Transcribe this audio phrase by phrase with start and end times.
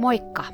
[0.00, 0.44] Moikka!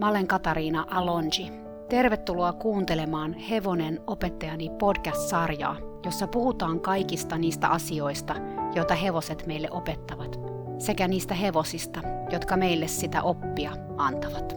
[0.00, 1.52] Mä olen Katariina Alonji.
[1.88, 8.34] Tervetuloa kuuntelemaan Hevonen opettajani podcast-sarjaa, jossa puhutaan kaikista niistä asioista,
[8.74, 10.40] joita hevoset meille opettavat,
[10.78, 12.00] sekä niistä hevosista,
[12.32, 14.56] jotka meille sitä oppia antavat.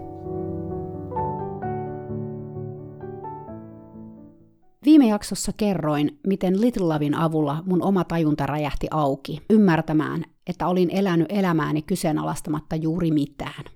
[4.86, 10.90] Viime jaksossa kerroin, miten Little Lovin avulla mun oma tajunta räjähti auki, ymmärtämään, että olin
[10.92, 13.75] elänyt elämääni kyseenalaistamatta juuri mitään.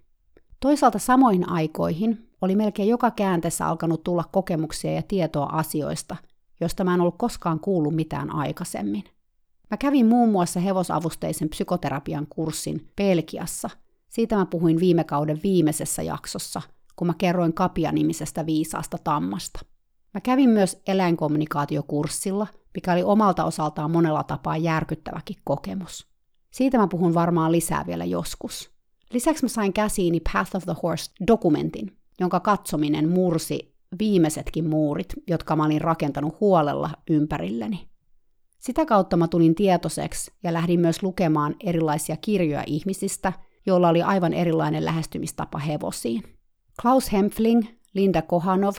[0.60, 6.16] Toisaalta samoihin aikoihin oli melkein joka käänteessä alkanut tulla kokemuksia ja tietoa asioista,
[6.60, 9.04] joista mä en ollut koskaan kuullut mitään aikaisemmin.
[9.72, 13.70] Mä kävin muun muassa hevosavusteisen psykoterapian kurssin Belgiassa.
[14.10, 16.62] Siitä mä puhuin viime kauden viimeisessä jaksossa,
[16.96, 19.60] kun mä kerroin Kapia-nimisestä viisaasta tammasta.
[20.14, 26.08] Mä kävin myös eläinkommunikaatiokurssilla, mikä oli omalta osaltaan monella tapaa järkyttäväkin kokemus.
[26.52, 28.79] Siitä mä puhun varmaan lisää vielä joskus.
[29.14, 35.66] Lisäksi mä sain käsiini Path of the Horse-dokumentin, jonka katsominen mursi viimeisetkin muurit, jotka mä
[35.66, 37.90] olin rakentanut huolella ympärilleni.
[38.60, 43.34] Sitä kautta mä tulin tietoiseksi ja lähdin myös lukemaan erilaisia kirjoja ihmisistä,
[43.66, 46.24] joilla oli aivan erilainen lähestymistapa hevosiin.
[46.82, 47.64] Klaus Hempfling,
[47.94, 48.74] Linda Kohanov,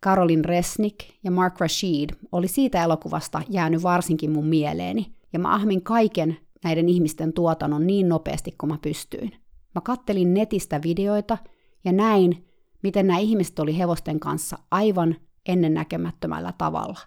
[0.00, 5.82] Karolin Resnick ja Mark Rashid oli siitä elokuvasta jäänyt varsinkin mun mieleeni, ja mä ahmin
[5.82, 9.41] kaiken näiden ihmisten tuotannon niin nopeasti kuin mä pystyin.
[9.74, 11.38] Mä kattelin netistä videoita
[11.84, 12.48] ja näin,
[12.82, 16.98] miten nämä ihmiset oli hevosten kanssa aivan ennennäkemättömällä tavalla.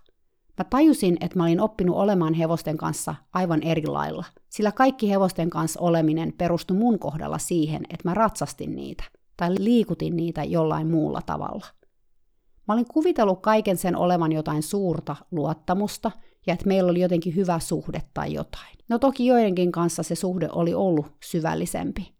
[0.57, 5.49] Mä tajusin, että mä olin oppinut olemaan hevosten kanssa aivan eri lailla, sillä kaikki hevosten
[5.49, 9.03] kanssa oleminen perustui mun kohdalla siihen, että mä ratsastin niitä
[9.37, 11.65] tai liikutin niitä jollain muulla tavalla.
[12.67, 16.11] Mä olin kuvitellut kaiken sen olevan jotain suurta luottamusta
[16.47, 18.77] ja että meillä oli jotenkin hyvä suhde tai jotain.
[18.89, 22.14] No toki joidenkin kanssa se suhde oli ollut syvällisempi.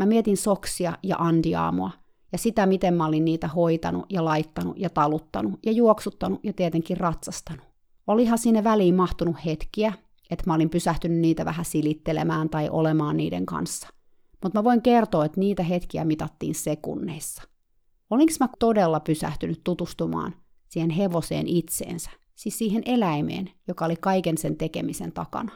[0.00, 1.90] Mä mietin soksia ja andiaamua
[2.32, 6.96] ja sitä, miten mä olin niitä hoitanut ja laittanut ja taluttanut ja juoksuttanut ja tietenkin
[6.96, 7.64] ratsastanut.
[8.06, 9.92] Olihan sinne väliin mahtunut hetkiä,
[10.30, 13.88] että mä olin pysähtynyt niitä vähän silittelemään tai olemaan niiden kanssa.
[14.42, 17.42] Mutta mä voin kertoa, että niitä hetkiä mitattiin sekunneissa.
[18.10, 20.34] Olinko mä todella pysähtynyt tutustumaan
[20.68, 25.52] siihen hevoseen itseensä, siis siihen eläimeen, joka oli kaiken sen tekemisen takana?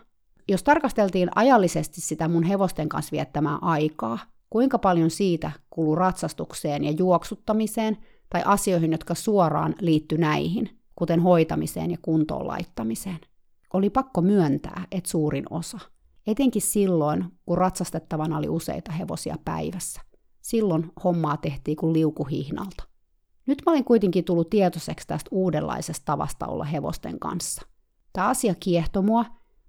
[0.48, 4.18] Jos tarkasteltiin ajallisesti sitä mun hevosten kanssa viettämää aikaa,
[4.54, 7.98] kuinka paljon siitä kuluu ratsastukseen ja juoksuttamiseen
[8.30, 13.18] tai asioihin, jotka suoraan liitty näihin, kuten hoitamiseen ja kuntoon laittamiseen.
[13.72, 15.78] Oli pakko myöntää, että suurin osa.
[16.26, 20.00] Etenkin silloin, kun ratsastettavana oli useita hevosia päivässä.
[20.40, 22.84] Silloin hommaa tehtiin kuin liukuhihnalta.
[23.46, 27.62] Nyt mä olin kuitenkin tullut tietoiseksi tästä uudenlaisesta tavasta olla hevosten kanssa.
[28.12, 29.24] Tämä asia kiehtoi mua,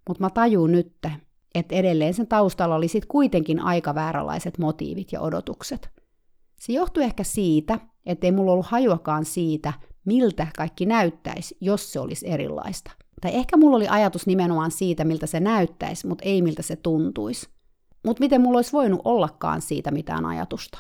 [0.08, 0.96] mutta mä tajuun nyt,
[1.56, 5.90] että edelleen sen taustalla oli sitten kuitenkin aika vääränlaiset motiivit ja odotukset.
[6.60, 9.74] Se johtui ehkä siitä, ettei mulla ollut hajuakaan siitä,
[10.06, 12.92] miltä kaikki näyttäisi, jos se olisi erilaista.
[13.22, 17.50] Tai ehkä mulla oli ajatus nimenomaan siitä, miltä se näyttäisi, mutta ei miltä se tuntuisi.
[18.06, 20.78] Mutta miten mulla olisi voinut ollakaan siitä mitään ajatusta?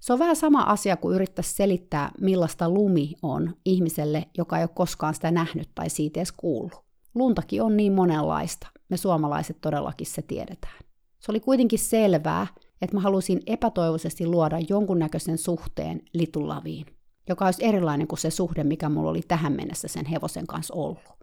[0.00, 4.70] Se on vähän sama asia kuin yrittäisi selittää, millaista lumi on ihmiselle, joka ei ole
[4.74, 6.84] koskaan sitä nähnyt tai siitä edes kuullut.
[7.14, 8.68] Luntakin on niin monenlaista.
[8.88, 10.78] Me suomalaiset todellakin se tiedetään.
[11.18, 12.46] Se oli kuitenkin selvää,
[12.82, 16.86] että mä halusin epätoivoisesti luoda jonkunnäköisen suhteen litullaviin,
[17.28, 21.16] joka olisi erilainen kuin se suhde, mikä mulla oli tähän mennessä sen hevosen kanssa ollut.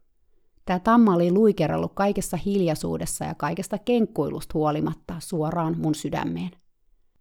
[0.65, 6.51] Tämä tamma oli luikerellut kaikessa hiljaisuudessa ja kaikesta kenkkuilusta huolimatta suoraan mun sydämeen.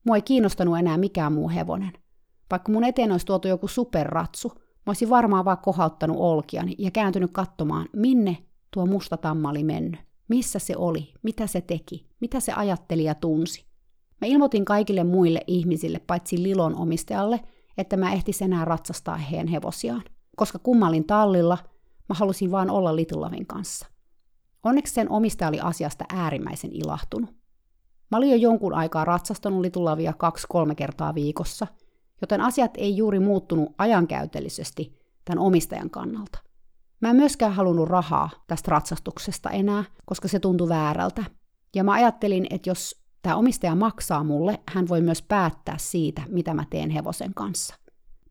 [0.04, 1.92] Mua ei kiinnostanut enää mikään muu hevonen.
[2.50, 7.30] Vaikka mun eteen olisi tuotu joku superratsu, mä olisin varmaan vaan kohauttanut olkiani ja kääntynyt
[7.32, 8.38] katsomaan, minne
[8.70, 10.00] tuo musta tamma oli mennyt.
[10.32, 13.66] Missä se oli, mitä se teki, mitä se ajatteli ja tunsi.
[14.20, 17.40] Mä ilmoitin kaikille muille ihmisille, paitsi Lilon omistajalle,
[17.78, 20.02] että mä ehtis enää ratsastaa heidän hevosiaan.
[20.36, 21.58] Koska kummalin tallilla,
[22.08, 23.86] mä halusin vaan olla Little kanssa.
[24.62, 27.30] Onneksi sen omistaja oli asiasta äärimmäisen ilahtunut.
[28.10, 31.66] Mä olin jo jonkun aikaa ratsastanut Litulavia kaksi-kolme kertaa viikossa,
[32.20, 36.38] joten asiat ei juuri muuttunut ajankäytöllisesti tämän omistajan kannalta–
[37.02, 41.24] Mä en myöskään halunnut rahaa tästä ratsastuksesta enää, koska se tuntui väärältä.
[41.74, 46.54] Ja mä ajattelin, että jos tämä omistaja maksaa mulle, hän voi myös päättää siitä, mitä
[46.54, 47.74] mä teen hevosen kanssa.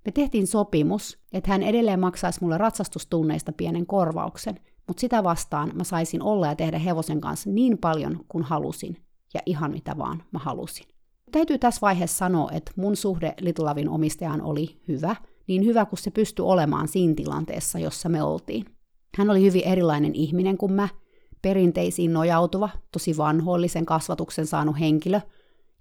[0.06, 5.83] Me tehtiin sopimus, että hän edelleen maksaisi mulle ratsastustunneista pienen korvauksen, mutta sitä vastaan mä
[5.83, 8.97] saisin olla ja tehdä hevosen kanssa niin paljon kuin halusin,
[9.33, 10.85] ja ihan mitä vaan mä halusin.
[11.31, 15.15] Täytyy tässä vaiheessa sanoa, että mun suhde Little Lavin omistajaan oli hyvä–
[15.47, 18.65] niin hyvä kuin se pystyi olemaan siinä tilanteessa, jossa me oltiin.
[19.17, 20.89] Hän oli hyvin erilainen ihminen kuin mä,
[21.41, 25.21] perinteisiin nojautuva, tosi vanhoillisen kasvatuksen saanut henkilö,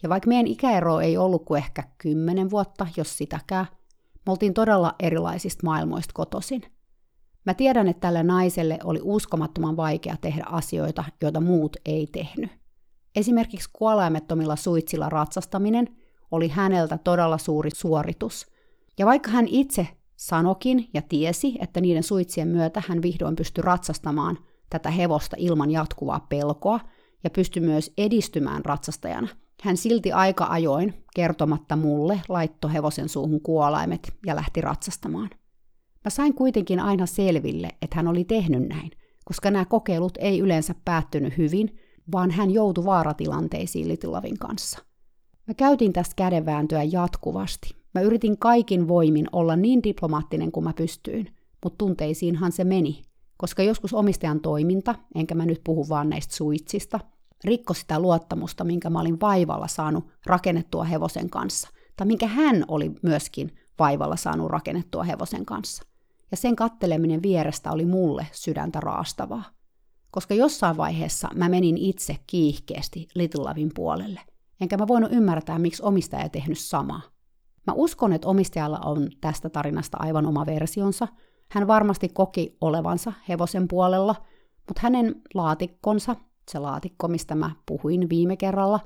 [0.02, 3.66] Ja vaikka meidän ikäero ei ollut kuin ehkä kymmenen vuotta, jos sitäkään,
[4.26, 6.62] me oltiin todella erilaisista maailmoista kotosin.
[7.46, 12.50] Mä tiedän, että tälle naiselle oli uskomattoman vaikea tehdä asioita, joita muut ei tehnyt.
[13.16, 15.88] Esimerkiksi kuolaimettomilla suitsilla ratsastaminen
[16.30, 18.46] oli häneltä todella suuri suoritus.
[18.98, 24.38] Ja vaikka hän itse sanokin ja tiesi, että niiden suitsien myötä hän vihdoin pystyi ratsastamaan
[24.70, 26.80] tätä hevosta ilman jatkuvaa pelkoa
[27.24, 29.28] ja pystyi myös edistymään ratsastajana,
[29.62, 35.30] hän silti aika ajoin, kertomatta mulle, laitto hevosen suuhun kuolaimet ja lähti ratsastamaan.
[36.04, 38.90] Mä sain kuitenkin aina selville, että hän oli tehnyt näin,
[39.24, 41.78] koska nämä kokeilut ei yleensä päättynyt hyvin,
[42.12, 44.78] vaan hän joutui vaaratilanteisiin Litilavin kanssa.
[45.46, 47.79] Mä käytin tästä kädenvääntöä jatkuvasti.
[47.94, 51.34] Mä yritin kaikin voimin olla niin diplomaattinen kuin mä pystyin,
[51.64, 53.02] mutta tunteisiinhan se meni,
[53.36, 57.00] koska joskus omistajan toiminta, enkä mä nyt puhu vaan näistä suitsista,
[57.44, 62.92] rikko sitä luottamusta, minkä mä olin vaivalla saanut rakennettua hevosen kanssa, tai minkä hän oli
[63.02, 65.82] myöskin vaivalla saanut rakennettua hevosen kanssa.
[66.30, 69.44] Ja sen katteleminen vierestä oli mulle sydäntä raastavaa.
[70.10, 74.20] Koska jossain vaiheessa mä menin itse kiihkeästi Little Lavin puolelle,
[74.60, 77.02] enkä mä voinut ymmärtää, miksi omistaja ei tehnyt samaa.
[77.66, 81.08] Mä uskon, että omistajalla on tästä tarinasta aivan oma versionsa.
[81.50, 84.14] Hän varmasti koki olevansa hevosen puolella,
[84.68, 86.16] mutta hänen laatikkonsa
[86.50, 88.80] se laatikko, mistä mä puhuin viime kerralla,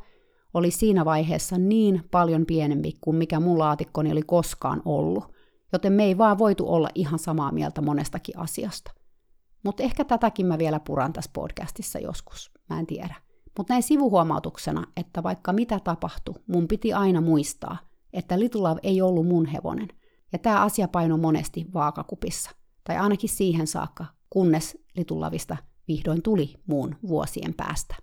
[0.55, 5.25] oli siinä vaiheessa niin paljon pienempi kuin mikä mun laatikkoni oli koskaan ollut,
[5.73, 8.95] joten me ei vaan voitu olla ihan samaa mieltä monestakin asiasta.
[9.65, 13.15] Mutta ehkä tätäkin mä vielä puran tässä podcastissa joskus, mä en tiedä.
[13.59, 17.77] Mutta näin sivuhuomautuksena, että vaikka mitä tapahtui, mun piti aina muistaa,
[18.15, 19.89] että Little Love ei ollut mun hevonen,
[20.33, 22.51] ja tämä asia painoi monesti vaakakupissa,
[22.85, 25.57] tai ainakin siihen saakka, kunnes Little Loveista
[25.89, 27.97] vihdoin tuli muun vuosien päästä.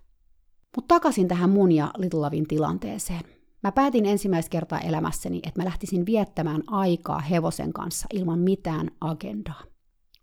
[0.76, 3.20] Mutta takaisin tähän mun ja Little Lavin tilanteeseen.
[3.62, 9.62] Mä päätin ensimmäistä kertaa elämässäni, että mä lähtisin viettämään aikaa hevosen kanssa ilman mitään agendaa.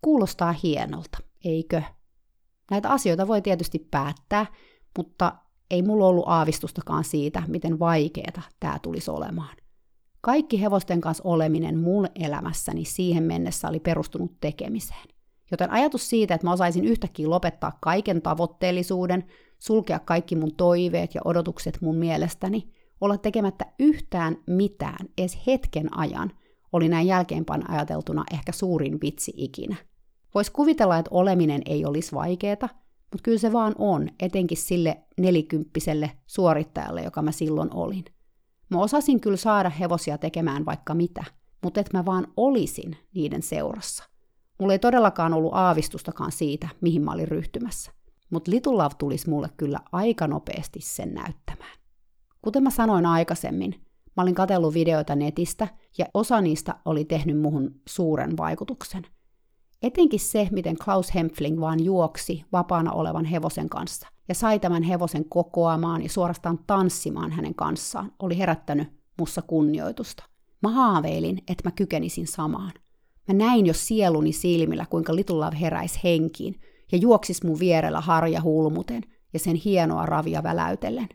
[0.02, 1.82] Kuulostaa hienolta, eikö?
[2.70, 4.46] Näitä asioita voi tietysti päättää,
[4.98, 5.32] mutta
[5.70, 9.56] ei mulla ollut aavistustakaan siitä, miten vaikeeta tämä tulisi olemaan.
[10.20, 15.06] Kaikki hevosten kanssa oleminen mun elämässäni siihen mennessä oli perustunut tekemiseen.
[15.50, 19.24] Joten ajatus siitä, että mä osaisin yhtäkkiä lopettaa kaiken tavoitteellisuuden,
[19.58, 22.70] sulkea kaikki mun toiveet ja odotukset mun mielestäni,
[23.00, 26.32] olla tekemättä yhtään mitään edes hetken ajan,
[26.72, 29.76] oli näin jälkeenpäin ajateltuna ehkä suurin vitsi ikinä.
[30.34, 32.68] Voisi kuvitella, että oleminen ei olisi vaikeeta,
[33.00, 38.04] mutta kyllä se vaan on, etenkin sille nelikymppiselle suorittajalle, joka mä silloin olin.
[38.70, 41.24] Mä osasin kyllä saada hevosia tekemään vaikka mitä,
[41.62, 44.04] mutta että mä vaan olisin niiden seurassa.
[44.60, 47.92] Mulla ei todellakaan ollut aavistustakaan siitä, mihin mä olin ryhtymässä.
[48.30, 51.78] Mutta Little Love tulisi mulle kyllä aika nopeasti sen näyttämään.
[52.42, 53.86] Kuten mä sanoin aikaisemmin,
[54.16, 55.68] mä olin katsellut videoita netistä
[55.98, 59.06] ja osa niistä oli tehnyt muhun suuren vaikutuksen.
[59.82, 65.24] Etenkin se, miten Klaus Hempfling vaan juoksi vapaana olevan hevosen kanssa ja sai tämän hevosen
[65.24, 68.88] kokoamaan ja suorastaan tanssimaan hänen kanssaan, oli herättänyt
[69.18, 70.24] mussa kunnioitusta.
[70.62, 72.72] Mä haaveilin, että mä kykenisin samaan–
[73.32, 76.60] Mä näin jo sieluni silmillä, kuinka Little Love heräisi henkiin
[76.92, 79.02] ja juoksis mun vierellä harja hulmuten
[79.32, 81.08] ja sen hienoa ravia väläytellen.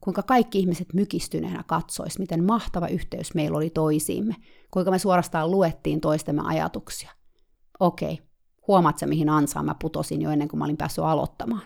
[0.00, 4.36] Kuinka kaikki ihmiset mykistyneenä katsois, miten mahtava yhteys meillä oli toisiimme,
[4.70, 7.10] kuinka me suorastaan luettiin toistemme ajatuksia.
[7.80, 8.18] Okei,
[8.68, 11.62] huomaat sä mihin ansaan mä putosin jo ennen kuin mä olin päässyt aloittamaan.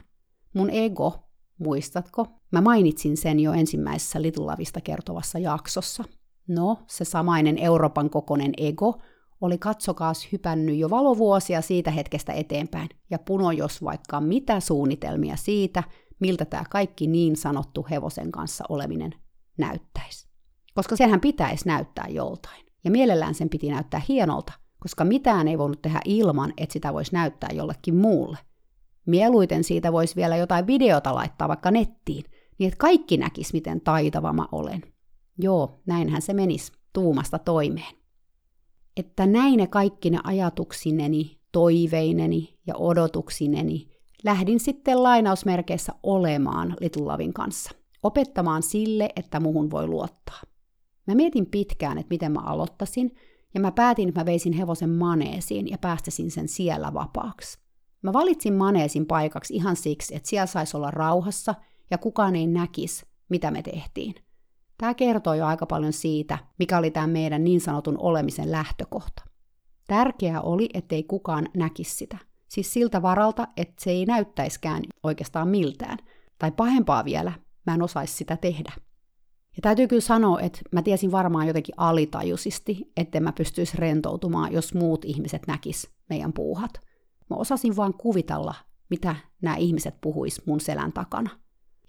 [0.56, 1.14] Mun ego,
[1.58, 2.26] muistatko?
[2.52, 6.04] Mä mainitsin sen jo ensimmäisessä Little Loveista kertovassa jaksossa.
[6.48, 9.00] No, se samainen Euroopan kokonen ego
[9.40, 15.82] oli katsokaas hypännyt jo valovuosia siitä hetkestä eteenpäin ja puno jos vaikka mitä suunnitelmia siitä,
[16.20, 19.14] miltä tämä kaikki niin sanottu hevosen kanssa oleminen
[19.58, 20.28] näyttäisi.
[20.74, 22.66] Koska senhän pitäisi näyttää joltain.
[22.84, 27.12] Ja mielellään sen piti näyttää hienolta, koska mitään ei voinut tehdä ilman, että sitä voisi
[27.12, 28.38] näyttää jollekin muulle.
[29.06, 32.24] Mieluiten siitä voisi vielä jotain videota laittaa vaikka nettiin,
[32.58, 34.82] niin että kaikki näkis, miten taitava mä olen.
[35.38, 37.96] Joo, näinhän se menisi tuumasta toimeen
[38.96, 43.88] että näin kaikki ne ajatuksineni, toiveineni ja odotuksineni
[44.24, 47.70] lähdin sitten lainausmerkeissä olemaan Little Lavin kanssa,
[48.02, 50.40] opettamaan sille, että muhun voi luottaa.
[51.06, 53.14] Mä mietin pitkään, että miten mä aloittasin,
[53.54, 57.58] ja mä päätin, että mä veisin hevosen maneesiin ja päästäsin sen siellä vapaaksi.
[58.02, 61.54] Mä valitsin maneesin paikaksi ihan siksi, että siellä saisi olla rauhassa
[61.90, 64.14] ja kukaan ei näkisi, mitä me tehtiin.
[64.78, 69.22] Tämä kertoo jo aika paljon siitä, mikä oli tämä meidän niin sanotun olemisen lähtökohta.
[69.86, 72.18] Tärkeää oli, ettei kukaan näkisi sitä.
[72.48, 75.98] Siis siltä varalta, että se ei näyttäiskään oikeastaan miltään.
[76.38, 77.32] Tai pahempaa vielä,
[77.66, 78.72] mä en osaisi sitä tehdä.
[79.56, 84.74] Ja täytyy kyllä sanoa, että mä tiesin varmaan jotenkin alitajuisesti, että mä pystyisi rentoutumaan, jos
[84.74, 86.80] muut ihmiset näkis meidän puuhat.
[87.30, 88.54] Mä osasin vaan kuvitella,
[88.90, 91.30] mitä nämä ihmiset puhuis mun selän takana.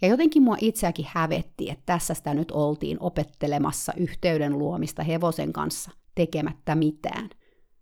[0.01, 5.91] Ja jotenkin mua itseäkin hävetti, että tässä sitä nyt oltiin opettelemassa yhteyden luomista hevosen kanssa
[6.15, 7.29] tekemättä mitään.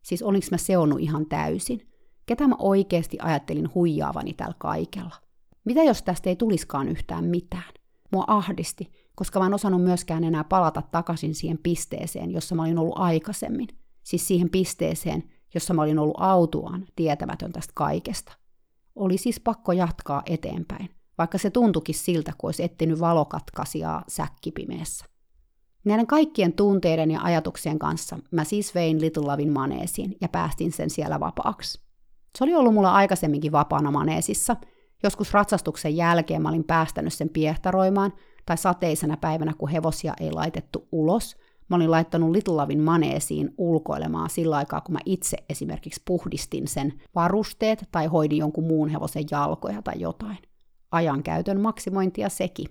[0.02, 1.88] Siis olinko mä seonnut ihan täysin?
[2.26, 5.16] Ketä mä oikeasti ajattelin huijaavani tällä kaikella?
[5.66, 7.74] Mitä jos tästä ei tuliskaan yhtään mitään?
[8.12, 12.78] Mua ahdisti, koska mä en osannut myöskään enää palata takaisin siihen pisteeseen, jossa mä olin
[12.78, 13.68] ollut aikaisemmin.
[14.04, 15.24] Siis siihen pisteeseen,
[15.56, 18.34] jossa mä olin ollut autuaan, tietämätön tästä kaikesta.
[18.96, 25.06] Oli siis pakko jatkaa eteenpäin, vaikka se tuntukin siltä, kuin olisi etsinyt valokatkaisijaa säkkipimeessä.
[25.86, 30.90] Näiden kaikkien tunteiden ja ajatuksien kanssa mä siis vein Little Lavin maneesiin ja päästin sen
[30.90, 31.82] siellä vapaaksi.
[32.38, 34.56] Se oli ollut mulla aikaisemminkin vapaana maneesissa.
[35.04, 38.14] Joskus ratsastuksen jälkeen mä olin päästänyt sen piehtaroimaan,
[38.46, 41.36] tai sateisena päivänä, kun hevosia ei laitettu ulos,
[41.70, 46.94] mä olin laittanut Little Lavin maneesiin ulkoilemaan sillä aikaa, kun mä itse esimerkiksi puhdistin sen
[47.16, 50.38] varusteet tai hoidin jonkun muun hevosen jalkoja tai jotain.
[50.92, 52.68] Ajankäytön maksimointia sekin.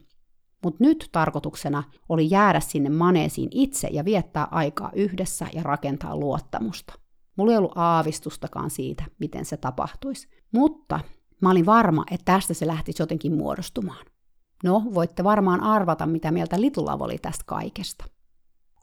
[0.64, 6.94] Mutta nyt tarkoituksena oli jäädä sinne maneesiin itse ja viettää aikaa yhdessä ja rakentaa luottamusta.
[7.36, 10.28] Mulla ei ollut aavistustakaan siitä, miten se tapahtuisi.
[10.52, 11.00] Mutta
[11.42, 14.06] mä olin varma, että tästä se lähtisi jotenkin muodostumaan.
[14.64, 18.04] No, voitte varmaan arvata, mitä mieltä Little oli tästä kaikesta.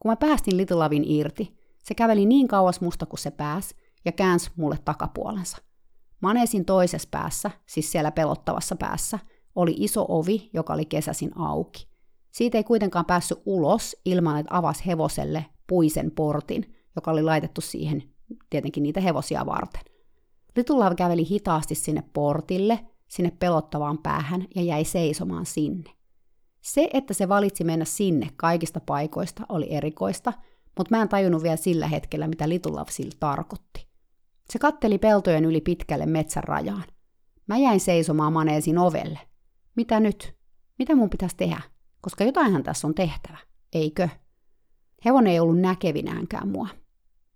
[0.02, 4.12] Kun mä päästin Little Lavin irti, se käveli niin kauas musta kuin se pääsi ja
[4.12, 5.58] käänsi mulle takapuolensa.
[6.22, 9.20] Maneesin toisessa päässä, siis siellä pelottavassa päässä,
[9.56, 11.88] oli iso ovi, joka oli kesäsin auki.
[12.32, 18.04] Siitä ei kuitenkaan päässyt ulos ilman, että avasi hevoselle puisen portin, joka oli laitettu siihen
[18.50, 19.82] tietenkin niitä hevosia varten.
[20.56, 26.01] Little käveli hitaasti sinne portille, sinne pelottavaan päähän ja jäi seisomaan sinne.
[26.62, 30.34] Se, että se valitsi mennä sinne kaikista paikoista, oli erikoista,
[30.78, 33.88] mutta mä en tajunnut vielä sillä hetkellä, mitä Little Love sillä tarkoitti.
[34.50, 36.84] Se katteli peltojen yli pitkälle metsän rajaan.
[37.48, 39.20] Mä jäin seisomaan maneesin ovelle.
[39.76, 40.36] Mitä nyt?
[40.80, 41.62] Mitä mun pitäisi tehdä?
[42.02, 43.38] Koska jotainhan tässä on tehtävä,
[43.74, 44.10] eikö?
[45.06, 46.68] Hevonen ei ollut näkevinäänkään mua.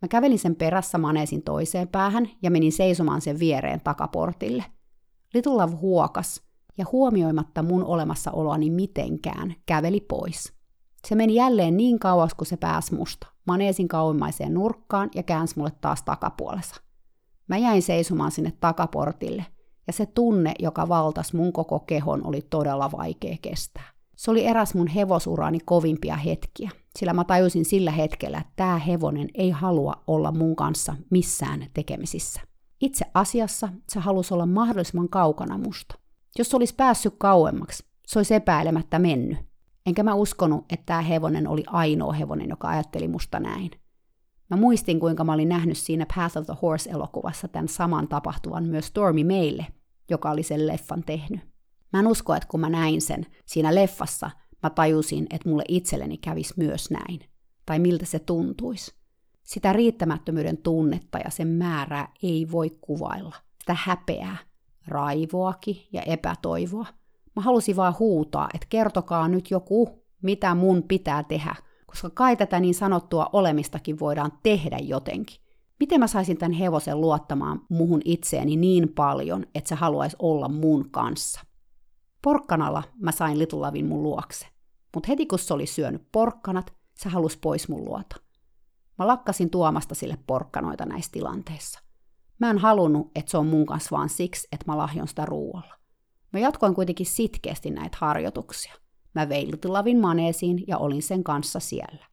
[0.02, 4.66] Mä kävelin sen perässä maneesin toiseen päähän ja menin seisomaan sen viereen takaportille.
[5.34, 6.45] Little Love huokas
[6.78, 10.54] ja huomioimatta mun olemassaoloani mitenkään käveli pois.
[11.08, 15.72] Se meni jälleen niin kauas kuin se pääsi musta, maneesin kauimmaiseen nurkkaan ja käänsi mulle
[15.82, 16.76] taas takapuolessa.
[17.48, 19.46] Mä jäin seisomaan sinne takaportille,
[19.88, 23.96] ja se tunne, joka valtasi mun koko kehon, oli todella vaikea kestää.
[24.16, 29.28] Se oli eräs mun hevosurani kovimpia hetkiä, sillä mä tajusin sillä hetkellä, että tämä hevonen
[29.34, 32.42] ei halua olla mun kanssa missään tekemisissä.
[32.82, 35.96] Itse asiassa se halusi olla mahdollisimman kaukana musta.
[36.38, 39.38] Jos olisi päässyt kauemmaksi, se olisi epäilemättä mennyt.
[39.86, 43.72] Enkä mä uskonut, että tämä hevonen oli ainoa hevonen, joka ajatteli musta näin.
[44.50, 48.86] Mä muistin, kuinka mä olin nähnyt siinä Path of the Horse-elokuvassa tämän saman tapahtuvan myös
[48.86, 49.68] Stormy meille,
[50.10, 51.42] joka oli sen leffan tehnyt.
[51.94, 54.32] Mä en usko, että kun mä näin sen siinä leffassa,
[54.64, 57.20] mä tajusin, että mulle itselleni kävisi myös näin.
[57.66, 58.96] Tai miltä se tuntuisi.
[59.44, 63.36] Sitä riittämättömyyden tunnetta ja sen määrää ei voi kuvailla.
[63.60, 64.38] Sitä häpeää,
[64.88, 66.86] raivoakin ja epätoivoa.
[67.36, 72.60] Mä halusin vaan huutaa, että kertokaa nyt joku, mitä mun pitää tehdä, koska kai tätä
[72.60, 75.42] niin sanottua olemistakin voidaan tehdä jotenkin.
[75.80, 80.90] Miten mä saisin tämän hevosen luottamaan muhun itseeni niin paljon, että se haluaisi olla mun
[80.92, 81.42] kanssa?
[82.22, 84.48] Porkkanalla mä sain Little Lavin mun luokse.
[84.96, 88.16] Mutta heti kun se oli syönyt porkkanat, se halusi pois mun luota.
[88.98, 91.85] Mä lakkasin tuomasta sille porkkanoita näissä tilanteissa.
[92.40, 95.74] Mä en halunnut, että se on mun kanssa vaan siksi, että mä lahjon sitä ruualla.
[96.34, 98.74] Mä jatkoin kuitenkin sitkeästi näitä harjoituksia.
[99.16, 102.06] Mä vein Lavin maneesiin ja olin sen kanssa siellä.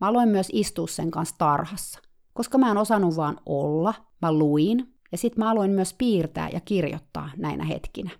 [0.00, 2.00] Mä aloin myös istua sen kanssa tarhassa.
[2.32, 6.60] Koska mä en osannut vaan olla, mä luin ja sitten mä aloin myös piirtää ja
[6.60, 8.10] kirjoittaa näinä hetkinä.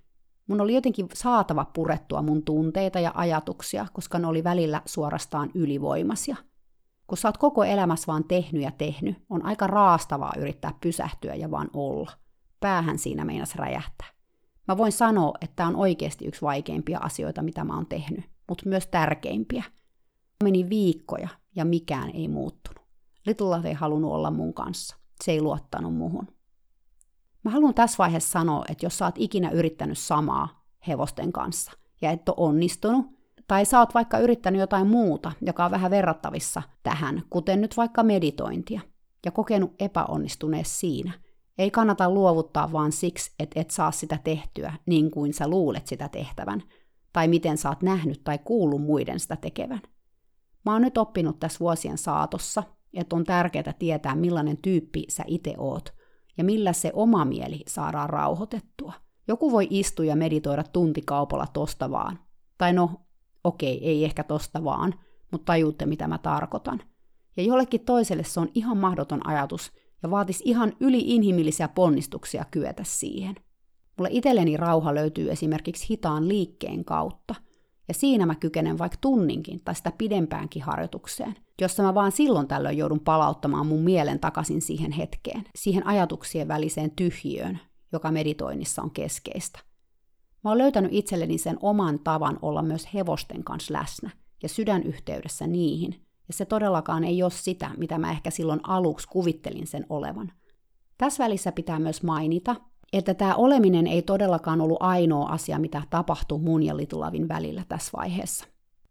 [0.47, 6.37] Mun oli jotenkin saatava purettua mun tunteita ja ajatuksia, koska ne oli välillä suorastaan ylivoimaisia.
[7.09, 11.51] Kun sä oot koko elämässä vaan tehnyt ja tehnyt, on aika raastavaa yrittää pysähtyä ja
[11.51, 12.11] vaan olla.
[12.61, 14.07] Päähän siinä meinas räjähtää.
[14.69, 18.69] Mä voin sanoa, että tämä on oikeasti yksi vaikeimpia asioita, mitä mä oon tehnyt, mutta
[18.69, 19.65] myös tärkeimpiä.
[20.45, 22.83] Meni viikkoja ja mikään ei muuttunut.
[23.27, 24.97] Little ei halunnut olla mun kanssa.
[25.25, 26.29] Se ei luottanut muhun.
[27.45, 32.11] Mä haluan tässä vaiheessa sanoa, että jos sä oot ikinä yrittänyt samaa hevosten kanssa ja
[32.11, 33.18] et ole onnistunut,
[33.49, 38.03] tai sä oot vaikka yrittänyt jotain muuta, joka on vähän verrattavissa tähän, kuten nyt vaikka
[38.03, 38.81] meditointia,
[39.25, 41.13] ja kokenut epäonnistuneet siinä,
[41.59, 46.09] ei kannata luovuttaa vaan siksi, että et saa sitä tehtyä niin kuin sä luulet sitä
[46.09, 46.63] tehtävän,
[47.13, 49.83] tai miten sä oot nähnyt tai kuullut muiden sitä tekevän.
[50.65, 52.63] Mä oon nyt oppinut tässä vuosien saatossa,
[52.95, 55.95] että on tärkeää tietää, millainen tyyppi sä itse oot
[56.39, 58.93] ja millä se oma mieli saadaan rauhoitettua.
[59.29, 62.19] Joku voi istua ja meditoida tuntikaupalla tosta vaan.
[62.59, 62.91] Tai no,
[63.49, 64.95] okei, ei ehkä tosta vaan,
[65.33, 66.83] mutta tajuutte mitä mä tarkoitan.
[67.37, 73.35] Ja jollekin toiselle se on ihan mahdoton ajatus ja vaatisi ihan yliinhimillisiä ponnistuksia kyetä siihen.
[73.99, 77.35] Mulle itselleni rauha löytyy esimerkiksi hitaan liikkeen kautta–
[77.89, 82.79] ja siinä mä kykenen vaikka tunninkin tai sitä pidempäänkin harjoitukseen, jossa mä vaan silloin tällöin
[82.79, 87.59] joudun palauttamaan mun mielen takaisin siihen hetkeen, siihen ajatuksien väliseen tyhjiöön,
[87.93, 89.59] joka meditoinnissa on keskeistä.
[90.45, 94.11] Mä oon löytänyt itselleni sen oman tavan olla myös hevosten kanssa läsnä
[94.43, 95.95] ja sydänyhteydessä niihin,
[96.29, 100.33] ja se todellakaan ei ole sitä, mitä mä ehkä silloin aluksi kuvittelin sen olevan.
[100.99, 102.57] Tässä välissä pitää myös mainita,
[102.93, 107.91] että tämä oleminen ei todellakaan ollut ainoa asia, mitä tapahtui mun ja Litulavin välillä tässä
[107.97, 108.45] vaiheessa.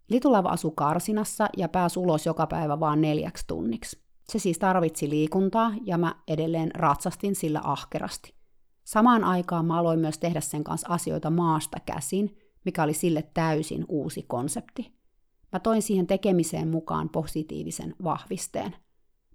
[0.10, 4.00] Litulava asui Karsinassa ja pääsi ulos joka päivä vain neljäksi tunniksi.
[4.30, 8.37] Se siis tarvitsi liikuntaa ja mä edelleen ratsastin sillä ahkerasti.
[8.88, 13.86] Samaan aikaan mä aloin myös tehdä sen kanssa asioita maasta käsin, mikä oli sille täysin
[13.90, 14.98] uusi konsepti.
[15.52, 18.76] Mä toin siihen tekemiseen mukaan positiivisen vahvisteen–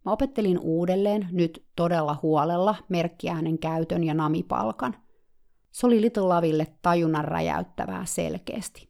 [0.04, 4.96] Mä opettelin uudelleen, nyt todella huolella, merkkiäänen käytön ja namipalkan.
[5.72, 8.88] Se oli Little Laville tajunnan räjäyttävää selkeästi.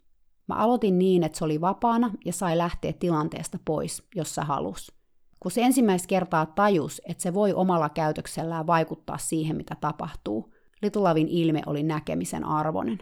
[0.48, 4.92] Mä aloitin niin, että se oli vapaana ja sai lähteä tilanteesta pois, jos se halus.
[5.40, 10.51] Kun se ensimmäistä kertaa tajus, että se voi omalla käytöksellään vaikuttaa siihen, mitä tapahtuu,
[10.82, 12.98] Little Lavin ilme oli näkemisen arvoinen.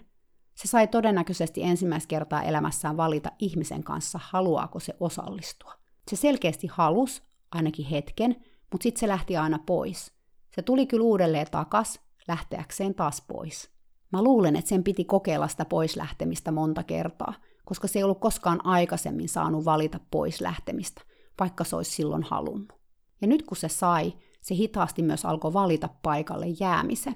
[0.55, 5.75] Se sai todennäköisesti ensimmäistä kertaa elämässään valita ihmisen kanssa, haluaako se osallistua.
[6.11, 7.23] Se selkeästi halus,
[7.53, 8.37] ainakin hetken,
[8.73, 10.13] mutta sitten se lähti aina pois.
[10.55, 13.71] Se tuli kyllä uudelleen takas, lähteäkseen taas pois.
[14.13, 17.35] Mä luulen, että sen piti kokeilla sitä pois lähtemistä monta kertaa,
[17.65, 21.03] koska se ei ollut koskaan aikaisemmin saanut valita pois lähtemistä,
[21.41, 22.73] vaikka se olisi silloin halunnut.
[23.21, 27.15] Ja nyt kun se sai, se hitaasti myös alkoi valita paikalle jäämisen.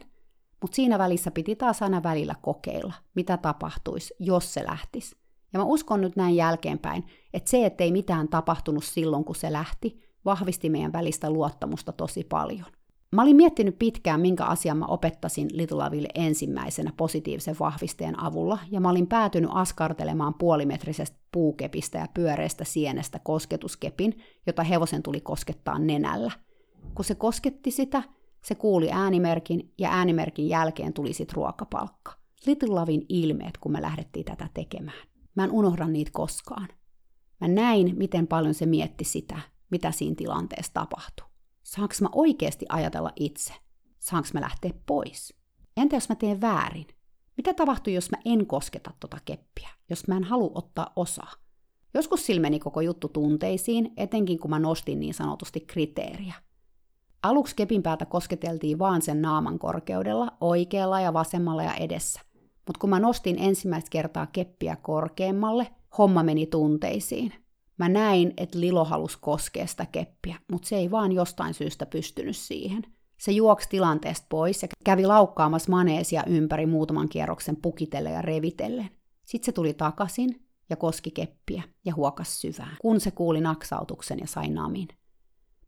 [0.65, 5.17] Mutta siinä välissä piti taas aina välillä kokeilla, mitä tapahtuisi, jos se lähtisi.
[5.53, 10.01] Ja mä uskon nyt näin jälkeenpäin, että se, ettei mitään tapahtunut silloin, kun se lähti,
[10.25, 12.67] vahvisti meidän välistä luottamusta tosi paljon.
[13.13, 18.91] Mä olin miettinyt pitkään, minkä asian mä opettasin Litulaville ensimmäisenä positiivisen vahvisteen avulla, ja mä
[18.91, 26.33] olin päätynyt askartelemaan puolimetrisestä puukepistä ja pyöreästä sienestä kosketuskepin, jota hevosen tuli koskettaa nenällä.
[26.95, 28.03] Kun se kosketti sitä,
[28.45, 32.13] se kuuli äänimerkin, ja äänimerkin jälkeen tuli sit ruokapalkka.
[32.47, 35.09] Litulavin ilmeet, kun me lähdettiin tätä tekemään.
[35.35, 36.69] Mä en unohda niitä koskaan.
[37.41, 41.27] Mä näin, miten paljon se mietti sitä, mitä siinä tilanteessa tapahtuu.
[41.63, 43.55] Saanko mä oikeasti ajatella itse?
[43.99, 45.35] Saanko mä lähteä pois?
[45.77, 46.87] Entä jos mä teen väärin?
[47.37, 51.33] Mitä tapahtuu, jos mä en kosketa tota keppiä, jos mä en halua ottaa osaa?
[51.95, 56.35] Joskus silmeni koko juttu tunteisiin, etenkin kun mä nostin niin sanotusti kriteeriä.
[57.25, 62.21] Aluksi kepin päätä kosketeltiin vaan sen naaman korkeudella, oikealla ja vasemmalla ja edessä.
[62.39, 65.67] Mutta kun mä nostin ensimmäistä kertaa keppiä korkeammalle,
[65.99, 67.33] homma meni tunteisiin.
[67.79, 72.37] Mä näin, että Lilo halusi koskea sitä keppiä, mutta se ei vaan jostain syystä pystynyt
[72.37, 72.83] siihen.
[73.19, 78.91] Se juoksi tilanteesta pois ja kävi laukkaamassa maneesia ympäri muutaman kierroksen pukitelle ja revitellen.
[79.25, 84.27] Sitten se tuli takaisin ja koski keppiä ja huokas syvään, kun se kuuli naksautuksen ja
[84.27, 84.89] sai namin.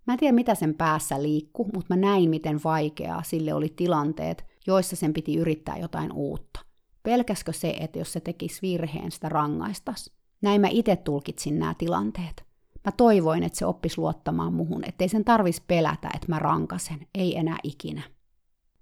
[0.06, 4.44] Mä en tiedä, mitä sen päässä liikku, mutta mä näin, miten vaikeaa sille oli tilanteet,
[4.66, 6.60] joissa sen piti yrittää jotain uutta.
[7.02, 10.10] Pelkäskö se, että jos se tekisi virheen, sitä rangaistas?
[10.42, 12.44] Näin mä itse tulkitsin nämä tilanteet.
[12.84, 17.36] Mä toivoin, että se oppisi luottamaan muhun, ettei sen tarvis pelätä, että mä rankasen, ei
[17.36, 18.02] enää ikinä.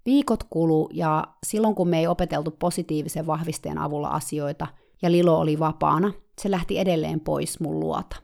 [0.06, 4.66] Viikot kulu ja silloin kun me ei opeteltu positiivisen vahvisteen avulla asioita
[5.02, 8.16] ja Lilo oli vapaana, se lähti edelleen pois mun luota.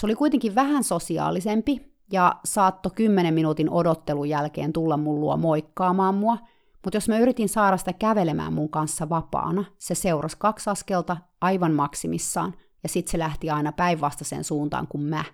[0.00, 6.14] Se oli kuitenkin vähän sosiaalisempi ja saatto 10 minuutin odottelun jälkeen tulla mun luo moikkaamaan
[6.14, 6.38] mua,
[6.84, 11.72] mutta jos mä yritin saada sitä kävelemään mun kanssa vapaana, se seurasi kaksi askelta aivan
[11.72, 15.24] maksimissaan ja sitten se lähti aina päinvastaiseen suuntaan kuin mä.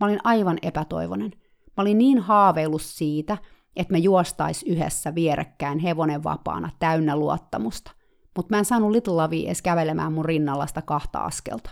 [0.00, 1.30] Mä olin aivan epätoivonen.
[1.76, 3.38] Mä olin niin haaveillut siitä,
[3.76, 7.90] että me juostais yhdessä vierekkäin hevonen vapaana täynnä luottamusta.
[8.36, 11.70] Mutta mä en saanut Little Lavia edes kävelemään mun rinnalla sitä kahta askelta.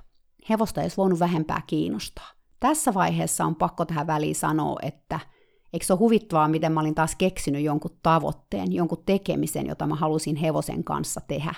[0.51, 2.42] Hevosta ei edes voinut vähempää kiinnostaa.
[2.63, 5.21] Tässä vaiheessa on pakko tähän väliin sanoa, että
[5.73, 9.95] eikö se ole huvittavaa, miten mä olin taas keksinyt jonkun tavoitteen, jonkun tekemisen, jota mä
[9.95, 11.55] halusin hevosen kanssa tehdä.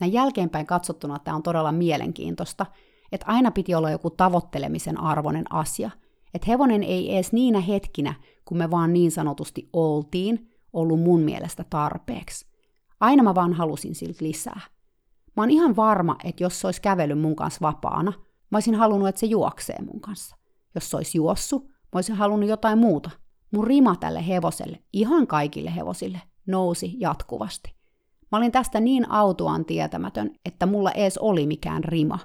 [0.00, 2.66] Näin jälkeenpäin katsottuna tämä on todella mielenkiintoista,
[3.12, 5.90] että aina piti olla joku tavoittelemisen arvoinen asia.
[6.34, 11.64] Että hevonen ei edes niinä hetkinä, kun me vaan niin sanotusti oltiin, ollut mun mielestä
[11.70, 12.46] tarpeeksi.
[13.00, 14.60] Aina mä vaan halusin siltä lisää.
[15.36, 18.12] Mä oon ihan varma, että jos se olisi kävellyt mun kanssa vapaana,
[18.50, 20.37] mä olisin halunnut, että se juoksee mun kanssa.
[20.74, 23.10] Jos se olisi juossu, mä olisin halunnut jotain muuta.
[23.50, 27.74] Mun rima tälle hevoselle, ihan kaikille hevosille, nousi jatkuvasti.
[28.32, 32.18] Mä olin tästä niin autuaan tietämätön, että mulla ees oli mikään rima,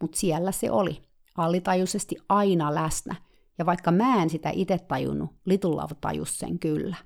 [0.00, 1.02] mutta siellä se oli,
[1.36, 3.14] allitajuisesti aina läsnä,
[3.58, 6.96] ja vaikka mä en sitä itse tajunnut, Little Love tajus sen kyllä.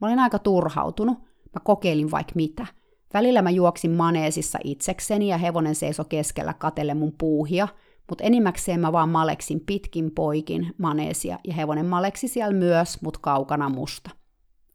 [0.00, 1.18] Mä olin aika turhautunut,
[1.54, 2.66] mä kokeilin vaikka mitä.
[3.14, 7.68] Välillä mä juoksin maneesissa itsekseni ja hevonen seiso keskellä katelle mun puuhia,
[8.08, 13.68] mutta enimmäkseen mä vaan maleksin pitkin poikin maneesia ja hevonen maleksi siellä myös, mut kaukana
[13.68, 14.10] musta.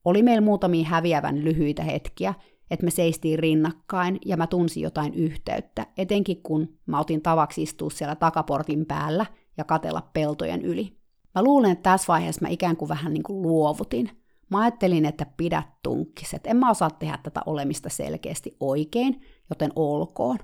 [0.05, 2.33] Oli meillä muutamia häviävän lyhyitä hetkiä,
[2.71, 7.89] että me seistiin rinnakkain ja mä tunsin jotain yhteyttä, etenkin kun mä otin tavaksi istua
[7.89, 9.25] siellä takaportin päällä
[9.57, 10.97] ja katella peltojen yli.
[11.35, 14.09] Mä luulen, että tässä vaiheessa mä ikään kuin vähän niin kuin luovutin.
[14.49, 19.71] Mä ajattelin, että pidä tunkkis, että en mä osaa tehdä tätä olemista selkeästi oikein, joten
[19.75, 20.37] olkoon.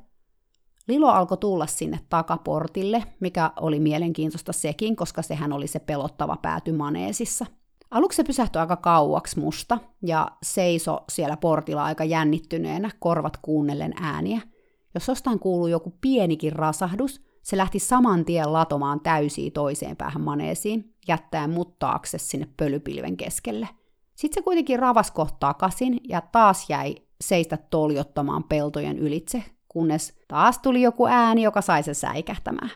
[0.89, 6.71] Lilo alkoi tulla sinne takaportille, mikä oli mielenkiintoista sekin, koska sehän oli se pelottava pääty
[6.71, 7.45] maneesissa–
[7.91, 14.41] Aluksi se pysähtyi aika kauaksi musta ja seiso siellä portilla aika jännittyneenä, korvat kuunnellen ääniä.
[14.93, 20.93] Jos jostain kuuluu joku pienikin rasahdus, se lähti saman tien latomaan täysiä toiseen päähän maneesiin,
[21.08, 23.67] jättäen mut taakse sinne pölypilven keskelle.
[24.15, 30.60] Sitten se kuitenkin ravas kohtaa kasin ja taas jäi seistä toljottamaan peltojen ylitse, kunnes taas
[30.60, 32.71] tuli joku ääni, joka sai sen säikähtämään.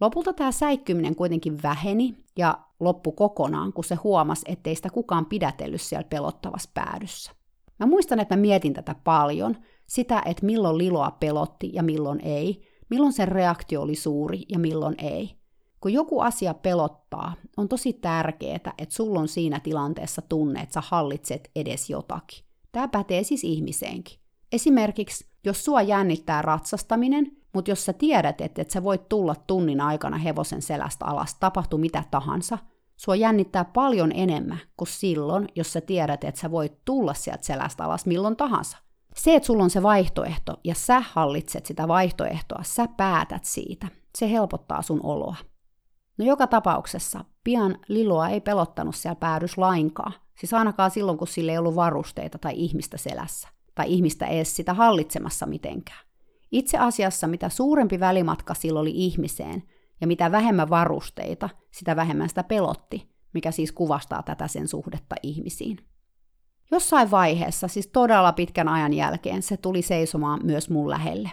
[0.00, 5.80] Lopulta tämä säikkyminen kuitenkin väheni ja loppu kokonaan, kun se huomasi, ettei sitä kukaan pidätellyt
[5.80, 7.32] siellä pelottavassa päädyssä.
[7.78, 12.62] Mä muistan, että mä mietin tätä paljon, sitä, että milloin Liloa pelotti ja milloin ei,
[12.90, 15.38] milloin sen reaktio oli suuri ja milloin ei.
[15.80, 20.82] Kun joku asia pelottaa, on tosi tärkeää, että sulla on siinä tilanteessa tunne, että sä
[20.86, 22.44] hallitset edes jotakin.
[22.72, 24.17] Tämä pätee siis ihmiseenkin.
[24.52, 29.80] Esimerkiksi, jos sua jännittää ratsastaminen, mutta jos sä tiedät, että et sä voit tulla tunnin
[29.80, 32.58] aikana hevosen selästä alas, tapahtuu mitä tahansa,
[32.96, 37.84] sua jännittää paljon enemmän kuin silloin, jos sä tiedät, että sä voit tulla sieltä selästä
[37.84, 38.78] alas milloin tahansa.
[39.16, 44.30] Se, että sulla on se vaihtoehto ja sä hallitset sitä vaihtoehtoa, sä päätät siitä, se
[44.30, 45.36] helpottaa sun oloa.
[46.18, 51.52] No joka tapauksessa pian Liloa ei pelottanut siellä päädys lainkaan, siis ainakaan silloin, kun sille
[51.52, 56.06] ei ollut varusteita tai ihmistä selässä, tai ihmistä edes sitä hallitsemassa mitenkään.
[56.52, 59.62] Itse asiassa mitä suurempi välimatka sillä oli ihmiseen,
[60.00, 65.78] ja mitä vähemmän varusteita, sitä vähemmän sitä pelotti, mikä siis kuvastaa tätä sen suhdetta ihmisiin.
[66.70, 71.30] Jossain vaiheessa, siis todella pitkän ajan jälkeen, se tuli seisomaan myös mun lähelle.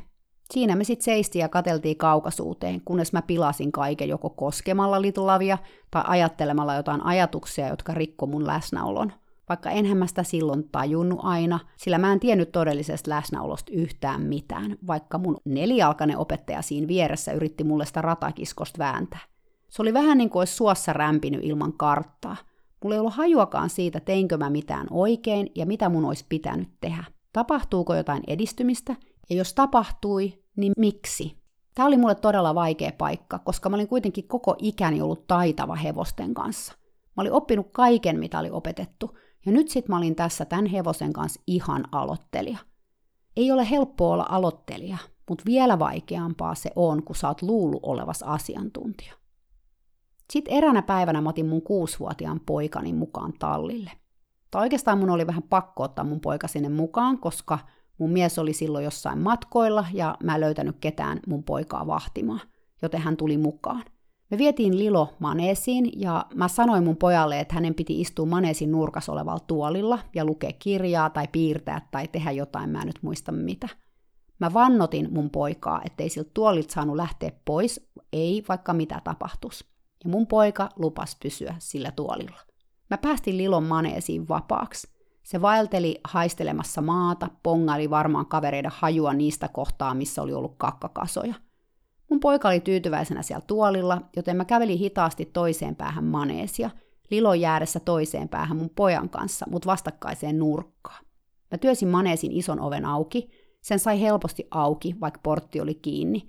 [0.54, 5.58] Siinä me sitten seistiin ja kateltiin kaukasuuteen, kunnes mä pilasin kaiken joko koskemalla litulavia
[5.92, 9.12] tai ajattelemalla jotain ajatuksia, jotka rikko mun läsnäolon–
[9.50, 14.78] vaikka enhän mä sitä silloin tajunnut aina, sillä mä en tiennyt todellisesta läsnäolosta yhtään mitään,
[14.88, 19.20] vaikka mun nelijalkainen opettaja siinä vieressä yritti mulle sitä ratakiskosta vääntää.
[19.70, 22.36] Se oli vähän niin kuin olisi suossa rämpinyt ilman karttaa.
[22.84, 27.04] Mulla ei ollut hajuakaan siitä, teinkö mä mitään oikein ja mitä mun olisi pitänyt tehdä.
[27.34, 28.96] Tapahtuuko jotain edistymistä,
[29.30, 31.38] ja jos tapahtui, niin miksi?
[31.76, 36.34] Tämä oli mulle todella vaikea paikka, koska mä olin kuitenkin koko ikäni ollut taitava hevosten
[36.34, 36.74] kanssa.
[37.18, 41.14] Mä olin oppinut kaiken, mitä oli opetettu, ja nyt sit mä olin tässä tämän hevosen
[41.14, 42.58] kanssa ihan aloittelija.
[43.38, 44.98] Ei ole helppoa olla aloittelija,
[45.30, 49.14] mutta vielä vaikeampaa se on, kun sä oot luullut olevas asiantuntija.
[50.34, 53.92] Sitten eräänä päivänä mä otin mun kuusivuotiaan poikani mukaan tallille.
[54.52, 57.60] Tai oikeastaan mun oli vähän pakko ottaa mun poika sinne mukaan, koska
[57.98, 62.42] mun mies oli silloin jossain matkoilla ja mä en löytänyt ketään mun poikaa vahtimaan,
[62.82, 63.84] joten hän tuli mukaan.
[64.32, 69.10] Me vietiin Lilo maneesiin ja mä sanoin mun pojalle, että hänen piti istua maneesin nurkas
[69.10, 73.70] olevalla tuolilla ja lukea kirjaa tai piirtää tai tehdä jotain, mä en nyt muista mitä.
[74.40, 79.66] Mä vannotin mun poikaa, ettei siltä tuolilta saanut lähteä pois, ei vaikka mitä tapahtus.
[80.04, 82.40] Ja mun poika lupas pysyä sillä tuolilla.
[82.90, 84.88] Mä päästin Lilon maneesiin vapaaksi.
[85.24, 91.34] Se vaelteli haistelemassa maata, pongaili varmaan kavereiden hajua niistä kohtaa, missä oli ollut kakkakasoja.
[92.10, 96.70] Mun poika oli tyytyväisenä siellä tuolilla, joten mä kävelin hitaasti toiseen päähän maneesia,
[97.12, 101.06] lilon jäädessä toiseen päähän mun pojan kanssa, mut vastakkaiseen nurkkaan.
[101.52, 103.30] Mä työsin maneesin ison oven auki,
[103.62, 106.22] sen sai helposti auki, vaikka portti oli kiinni,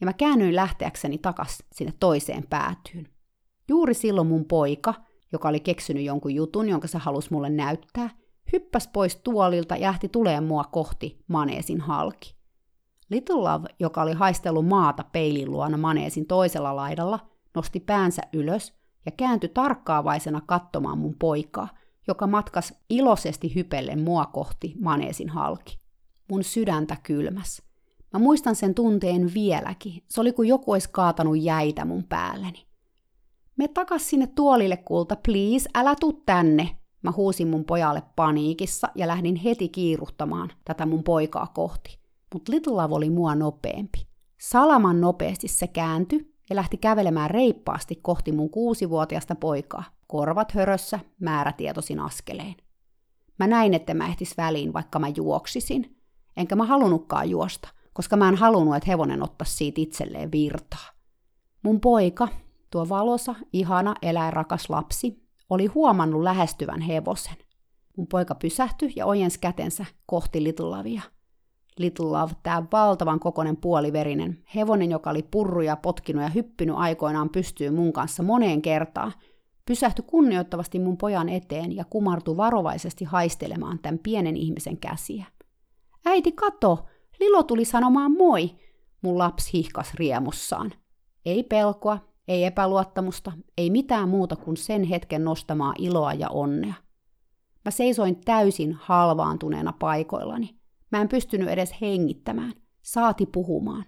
[0.00, 3.08] ja mä käännyin lähteäkseni takas sinne toiseen päätyyn.
[3.68, 4.94] Juuri silloin mun poika,
[5.32, 8.10] joka oli keksinyt jonkun jutun, jonka se halusi mulle näyttää,
[8.52, 12.35] hyppäs pois tuolilta ja lähti tuleen mua kohti maneesin halki.
[13.10, 17.18] Little Love, joka oli haistellut maata peilin luona maneesin toisella laidalla,
[17.54, 18.74] nosti päänsä ylös
[19.06, 21.68] ja kääntyi tarkkaavaisena katsomaan mun poikaa,
[22.08, 25.78] joka matkas iloisesti hypellen mua kohti maneesin halki.
[26.30, 27.62] Mun sydäntä kylmäs.
[28.12, 30.02] Mä muistan sen tunteen vieläkin.
[30.08, 32.66] Se oli kuin joku olisi kaatanut jäitä mun päälleni.
[33.56, 36.76] Me takas sinne tuolille, kulta, please, älä tuu tänne.
[37.02, 42.05] Mä huusin mun pojalle paniikissa ja lähdin heti kiiruhtamaan tätä mun poikaa kohti.
[42.34, 44.06] Mut Little Love oli mua nopeampi.
[44.40, 52.00] Salaman nopeasti se kääntyi ja lähti kävelemään reippaasti kohti mun kuusivuotiasta poikaa, korvat hörössä, määrätietoisin
[52.00, 52.56] askelein.
[53.38, 55.96] Mä näin, että mä ehtis väliin, vaikka mä juoksisin.
[56.36, 60.90] Enkä mä halunnutkaan juosta, koska mä en halunnut, että hevonen ottaisi siitä itselleen virtaa.
[61.62, 62.28] Mun poika,
[62.70, 67.36] tuo valosa, ihana, eläinrakas lapsi, oli huomannut lähestyvän hevosen.
[67.96, 71.02] Mun poika pysähtyi ja ojensi kätensä kohti Little.
[71.78, 77.70] Little Love, tämä valtavan kokonen puoliverinen, hevonen, joka oli purruja, potkinut ja hyppinyt aikoinaan pystyy
[77.70, 79.12] mun kanssa moneen kertaan,
[79.66, 85.24] pysähtyi kunnioittavasti mun pojan eteen ja kumartui varovaisesti haistelemaan tämän pienen ihmisen käsiä.
[86.04, 86.86] Äiti, kato!
[87.20, 88.50] Lilo tuli sanomaan moi!
[89.02, 90.72] Mun lapsi hihkas riemussaan.
[91.24, 96.74] Ei pelkoa, ei epäluottamusta, ei mitään muuta kuin sen hetken nostamaa iloa ja onnea.
[97.64, 100.55] Mä seisoin täysin halvaantuneena paikoillani.
[100.92, 103.84] Mä en pystynyt edes hengittämään, saati puhumaan.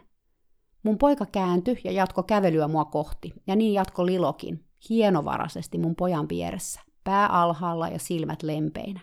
[0.83, 6.29] Mun poika kääntyi ja jatko kävelyä mua kohti, ja niin jatko Lilokin, hienovaraisesti mun pojan
[6.29, 9.01] vieressä, pää alhaalla ja silmät lempeinä.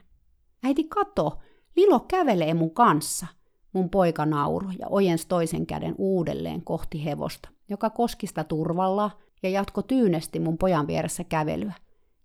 [0.63, 1.39] Äiti kato,
[1.75, 3.27] Lilo kävelee mun kanssa.
[3.73, 9.11] Mun poika nauro ja ojens toisen käden uudelleen kohti hevosta, joka koski sitä turvalla
[9.43, 11.73] ja jatko tyynesti mun pojan vieressä kävelyä.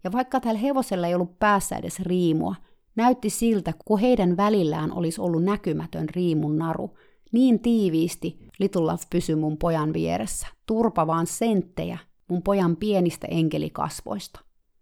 [0.04, 2.54] Ja vaikka tällä hevosella ei ollut päässä edes riimua,
[2.96, 6.98] näytti siltä, kun heidän välillään olisi ollut näkymätön riimun naru.
[7.32, 11.98] Niin tiiviisti Little Love pysyi mun pojan vieressä, turpa vaan senttejä
[12.28, 14.40] mun pojan pienistä enkelikasvoista.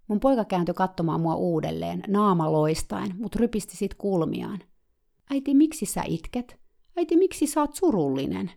[0.09, 4.59] Mun poika kääntyi katsomaan mua uudelleen, naama loistaen, mut rypisti sit kulmiaan.
[5.31, 6.61] Äiti, miksi sä itket?
[6.97, 8.51] Äiti, miksi sä oot surullinen?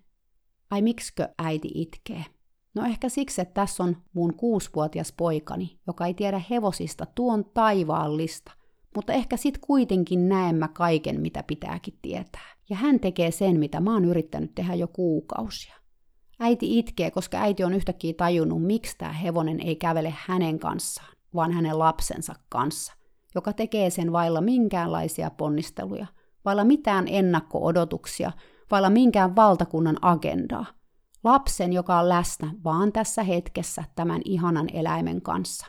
[0.72, 2.26] Ai mikskö äiti itkee?
[2.74, 8.52] No ehkä siksi, että tässä on mun kuusivuotias poikani, joka ei tiedä hevosista tuon taivaallista,
[8.96, 12.56] mutta ehkä sit kuitenkin näen mä kaiken, mitä pitääkin tietää.
[12.70, 15.76] Ja hän tekee sen, mitä mä oon yrittänyt tehdä jo kuukausia.
[16.40, 21.52] Äiti itkee, koska äiti on yhtäkkiä tajunnut, miksi tämä hevonen ei kävele hänen kanssaan, vaan
[21.52, 22.94] hänen lapsensa kanssa,
[23.36, 26.08] joka tekee sen vailla minkäänlaisia ponnisteluja,
[26.46, 28.32] vailla mitään ennakko-odotuksia,
[28.72, 30.66] vailla minkään valtakunnan agendaa–
[31.24, 35.68] Lapsen, joka on läsnä vaan tässä hetkessä tämän ihanan eläimen kanssa,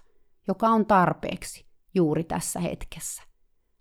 [0.49, 3.23] joka on tarpeeksi juuri tässä hetkessä.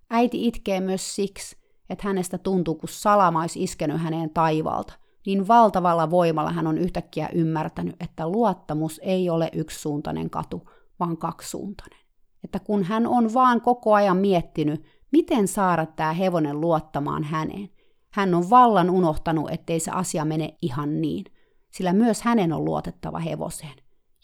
[0.10, 1.58] Äiti itkee myös siksi,
[1.90, 4.94] että hänestä tuntuu, kun salama olisi iskenyt häneen taivaalta,
[5.26, 10.70] niin valtavalla voimalla hän on yhtäkkiä ymmärtänyt, että luottamus ei ole yksisuuntainen katu,
[11.00, 12.00] vaan kaksisuuntainen.
[12.44, 17.70] Että kun hän on vaan koko ajan miettinyt, miten saada tämä hevonen luottamaan häneen,
[18.10, 21.26] hän on vallan unohtanut, ettei se asia mene ihan niin–
[21.72, 23.76] sillä myös hänen on luotettava hevoseen.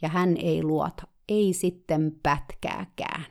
[0.02, 3.26] Ja hän ei luota, ei sitten pätkääkään.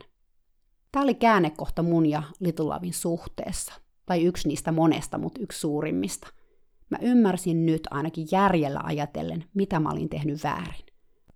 [0.97, 3.75] Tämä oli käännekohta mun ja Little Lavin suhteessa,
[4.07, 6.29] tai yksi niistä monesta, mutta yksi suurimmista.
[6.91, 10.87] Mä ymmärsin nyt ainakin järjellä ajatellen, mitä mä olin tehnyt väärin.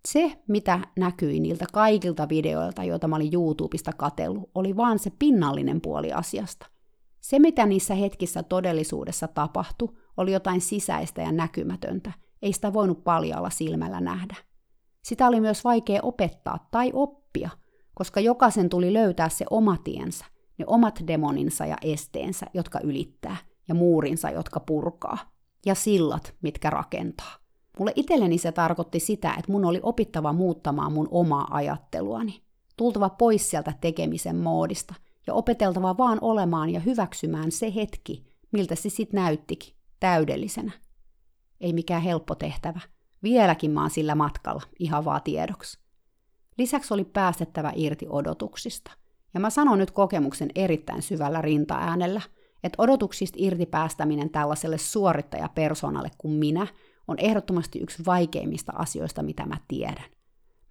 [0.09, 5.81] Se, mitä näkyi niiltä kaikilta videoilta, joita mä olin YouTubesta katellut, oli vaan se pinnallinen
[5.81, 6.67] puoli asiasta.
[7.21, 13.51] Se, mitä niissä hetkissä todellisuudessa tapahtui, oli jotain sisäistä ja näkymätöntä– ei sitä voinut paljalla
[13.51, 14.37] silmällä nähdä.
[15.05, 17.51] Sitä oli myös vaikea opettaa tai oppia,
[18.01, 20.25] koska jokaisen tuli löytää se oma tiensä,
[20.59, 23.37] ne omat demoninsa ja esteensä, jotka ylittää,
[23.69, 25.19] ja muurinsa, jotka purkaa,
[25.67, 27.33] ja sillat, mitkä rakentaa.
[27.79, 32.43] Mulle itselleni se tarkoitti sitä, että mun oli opittava muuttamaan mun omaa ajatteluani,
[32.77, 34.95] tultava pois sieltä tekemisen moodista
[35.27, 40.73] ja opeteltava vaan olemaan ja hyväksymään se hetki, miltä se sitten näyttikin, täydellisenä.
[41.61, 42.81] Ei mikään helppo tehtävä.
[43.23, 45.90] Vieläkin mä oon sillä matkalla, ihan vaan tiedoksi.
[46.59, 48.91] Lisäksi oli päästettävä irti odotuksista.
[49.35, 52.21] Ja mä sanon nyt kokemuksen erittäin syvällä rintaäänellä,
[52.65, 56.67] että odotuksista irti päästäminen tällaiselle suorittajapersonalle kuin minä
[57.09, 60.05] on ehdottomasti yksi vaikeimmista asioista, mitä mä tiedän.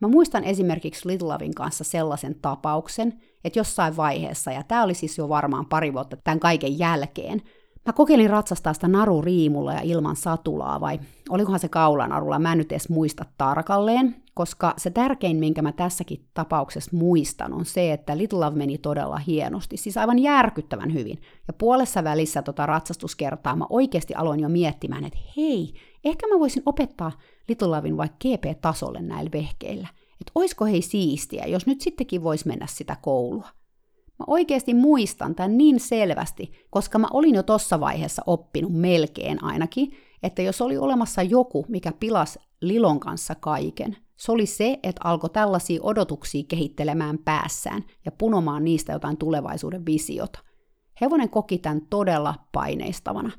[0.01, 5.17] Mä muistan esimerkiksi Little Lovin kanssa sellaisen tapauksen, että jossain vaiheessa, ja tämä oli siis
[5.17, 7.41] jo varmaan pari vuotta tämän kaiken jälkeen,
[7.85, 12.71] Mä kokeilin ratsastaa sitä naruriimulla ja ilman satulaa, vai olikohan se kaulanarulla, mä en nyt
[12.71, 18.39] edes muista tarkalleen, koska se tärkein, minkä mä tässäkin tapauksessa muistan, on se, että Little
[18.39, 21.21] Love meni todella hienosti, siis aivan järkyttävän hyvin.
[21.47, 25.73] Ja puolessa välissä tota ratsastuskertaa mä oikeasti aloin jo miettimään, että hei,
[26.03, 27.11] ehkä mä voisin opettaa
[27.47, 29.87] Little Lovein vaikka GP-tasolle näillä vehkeillä.
[30.21, 33.47] Että oisko hei siistiä, jos nyt sittenkin voisi mennä sitä koulua.
[34.19, 39.91] Mä oikeasti muistan tämän niin selvästi, koska mä olin jo tuossa vaiheessa oppinut melkein ainakin,
[40.23, 45.29] että jos oli olemassa joku, mikä pilas Lilon kanssa kaiken, Se oli se, että alkoi
[45.29, 50.39] tällaisia odotuksia kehittelemään päässään ja punomaan niistä jotain tulevaisuuden visiota.
[51.01, 53.31] Hevonen koki tämän todella paineistavana.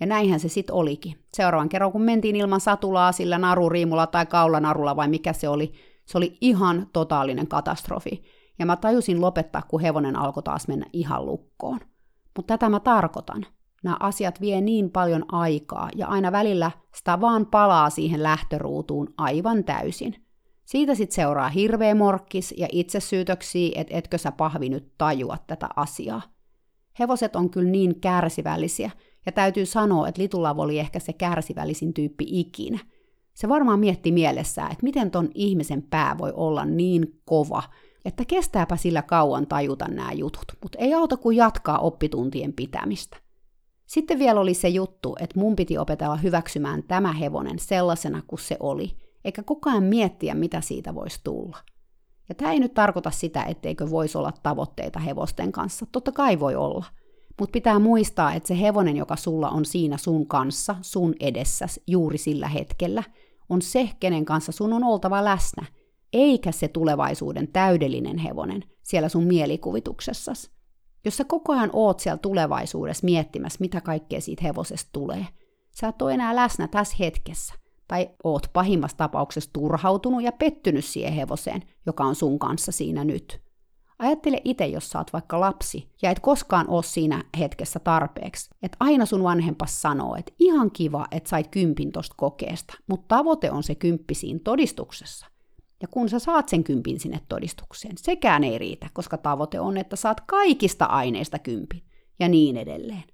[0.00, 1.24] Ja näinhän se sitten olikin.
[1.34, 5.72] Seuraavan kerran, kun mentiin ilman satulaa sillä naruriimulla tai kaulanarulla vai mikä se oli,
[6.04, 8.22] se oli ihan totaalinen katastrofi.
[8.58, 11.80] Ja mä tajusin lopettaa, kun hevonen alkoi taas mennä ihan lukkoon.
[12.36, 13.46] Mutta tätä mä tarkoitan.
[13.84, 19.64] Nämä asiat vie niin paljon aikaa ja aina välillä sitä vaan palaa siihen lähtöruutuun aivan
[19.64, 20.27] täysin.
[20.68, 26.22] Siitä sitten seuraa hirveä morkkis ja itsesyytöksiä, että etkö sä pahvi nyt tajua tätä asiaa.
[26.98, 28.90] Hevoset on kyllä niin kärsivällisiä,
[29.26, 32.78] ja täytyy sanoa, että Litulav oli ehkä se kärsivällisin tyyppi ikinä.
[33.34, 37.62] Se varmaan mietti mielessään, että miten ton ihmisen pää voi olla niin kova,
[38.04, 43.16] että kestääpä sillä kauan tajuta nämä jutut, mutta ei auta kuin jatkaa oppituntien pitämistä.
[43.86, 48.56] Sitten vielä oli se juttu, että mun piti opetella hyväksymään tämä hevonen sellaisena kuin se
[48.60, 51.56] oli, eikä koko ajan miettiä, mitä siitä voisi tulla.
[52.28, 55.86] Ja tämä ei nyt tarkoita sitä, etteikö voisi olla tavoitteita hevosten kanssa.
[55.92, 56.84] Totta kai voi olla.
[57.38, 62.18] Mutta pitää muistaa, että se hevonen, joka sulla on siinä sun kanssa, sun edessä juuri
[62.18, 63.02] sillä hetkellä,
[63.48, 65.66] on se, kenen kanssa sun on oltava läsnä,
[66.12, 70.50] eikä se tulevaisuuden täydellinen hevonen siellä sun mielikuvituksessasi.
[71.04, 75.26] Jos sä koko ajan oot siellä tulevaisuudessa miettimässä, mitä kaikkea siitä hevosesta tulee,
[75.70, 77.54] sä et ole enää läsnä tässä hetkessä.
[77.88, 83.40] Tai oot pahimmassa tapauksessa turhautunut ja pettynyt siihen hevoseen, joka on sun kanssa siinä nyt.
[83.98, 88.50] Ajattele itse, jos sä oot vaikka lapsi ja et koskaan oo siinä hetkessä tarpeeksi.
[88.62, 93.50] Että aina sun vanhempas sanoo, että ihan kiva, että sait kympin tosta kokeesta, mutta tavoite
[93.50, 95.26] on se kymppi siinä todistuksessa.
[95.82, 99.96] Ja kun sä saat sen kympin sinne todistukseen, sekään ei riitä, koska tavoite on, että
[99.96, 101.82] saat kaikista aineista kympin
[102.20, 103.04] ja niin edelleen.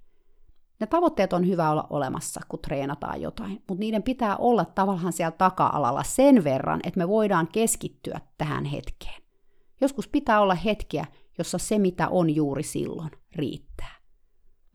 [0.79, 5.31] Ne tavoitteet on hyvä olla olemassa, kun treenataan jotain, mutta niiden pitää olla tavallaan siellä
[5.31, 9.21] taka-alalla sen verran, että me voidaan keskittyä tähän hetkeen.
[9.81, 11.05] Joskus pitää olla hetkiä,
[11.37, 13.95] jossa se mitä on juuri silloin riittää.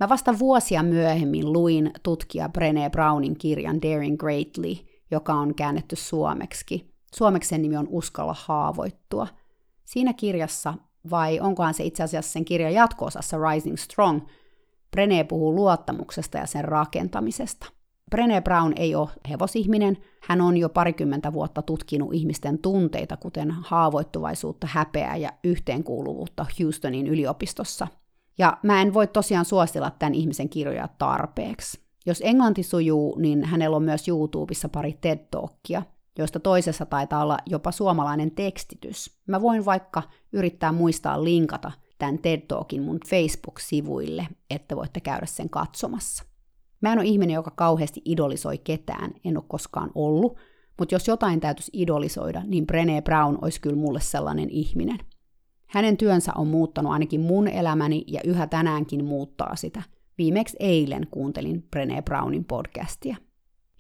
[0.01, 4.75] Mä vasta vuosia myöhemmin luin tutkija Brené Brownin kirjan Daring Greatly,
[5.11, 6.95] joka on käännetty suomeksi.
[7.15, 9.27] Suomeksi nimi on Uskalla haavoittua.
[9.85, 10.75] Siinä kirjassa,
[11.11, 14.21] vai onkohan se itse asiassa sen kirjan jatko-osassa Rising Strong,
[14.97, 17.67] Brené puhuu luottamuksesta ja sen rakentamisesta–
[18.11, 24.67] Brené Brown ei ole hevosihminen, hän on jo parikymmentä vuotta tutkinut ihmisten tunteita, kuten haavoittuvaisuutta,
[24.71, 27.89] häpeää ja yhteenkuuluvuutta Houstonin yliopistossa.
[28.39, 31.81] Ja mä en voi tosiaan suositella tämän ihmisen kirjoja tarpeeksi.
[32.07, 35.83] Jos englanti sujuu, niin hänellä on myös YouTubessa pari TED-talkia,
[36.19, 39.21] joista toisessa taitaa olla jopa suomalainen tekstitys.
[39.27, 45.51] Mä voin vaikka yrittää muistaa linkata tämän TED Talkin mun Facebook-sivuille, että voitte käydä sen
[45.51, 46.25] katsomassa.
[46.81, 50.37] Mä en ole ihminen, joka kauheasti idolisoi ketään, en ole koskaan ollut,
[50.79, 54.99] mutta jos jotain täytyisi idolisoida, niin Brené Brown olisi kyllä mulle sellainen ihminen.
[55.67, 59.83] Hänen työnsä on muuttanut ainakin mun elämäni ja yhä tänäänkin muuttaa sitä.
[60.19, 63.17] Viimeksi eilen kuuntelin Brené Brownin podcastia.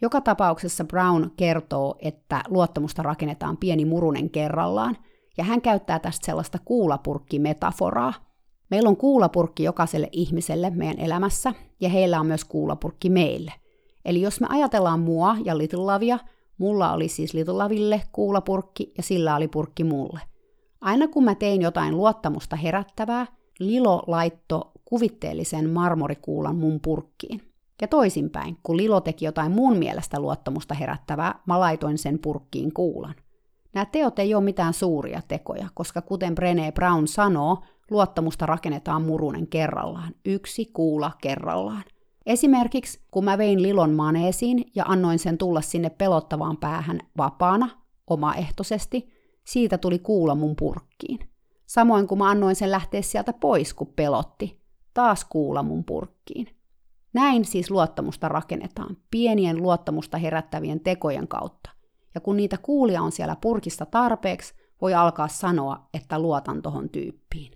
[0.02, 4.96] Joka tapauksessa Brown kertoo, että luottamusta rakennetaan pieni murunen kerrallaan,
[5.40, 8.31] ja hän käyttää tästä sellaista kuulapurkkimetaforaa,
[8.70, 13.53] Meillä on kuulapurkki jokaiselle ihmiselle meidän elämässä, ja heillä on myös kuulapurkki meille.
[14.05, 16.18] Eli jos me ajatellaan mua ja Little Lavia,
[16.59, 20.20] mulla oli siis Little Laville kuulapurkki ja sillä oli purkki mulle.
[20.81, 23.26] Aina kun mä tein jotain luottamusta herättävää,
[23.59, 27.40] Lilo laitto kuvitteellisen marmorikuulan mun purkkiin.
[27.83, 33.14] Ja toisinpäin, kun Lilo teki jotain mun mielestä luottamusta herättävää, mä laitoin sen purkkiin kuulan.
[33.74, 39.46] Nämä teot ei ole mitään suuria tekoja, koska kuten Brené Brown sanoo, luottamusta rakennetaan murunen
[39.46, 41.85] kerrallaan, yksi kuula kerrallaan.
[42.26, 47.68] Esimerkiksi kun mä vein Lilon maneesiin ja annoin sen tulla sinne pelottavaan päähän vapaana,
[48.06, 49.12] omaehtoisesti,
[49.46, 51.18] siitä tuli kuula mun purkkiin.
[51.66, 54.61] Samoin kun mä annoin sen lähteä sieltä pois, kun pelotti,
[54.95, 56.47] taas kuula mun purkkiin.
[57.12, 61.70] Näin siis luottamusta rakennetaan, pienien luottamusta herättävien tekojen kautta.
[62.14, 67.52] Ja kun niitä kuulia on siellä purkista tarpeeksi, voi alkaa sanoa, että luotan tohon tyyppiin.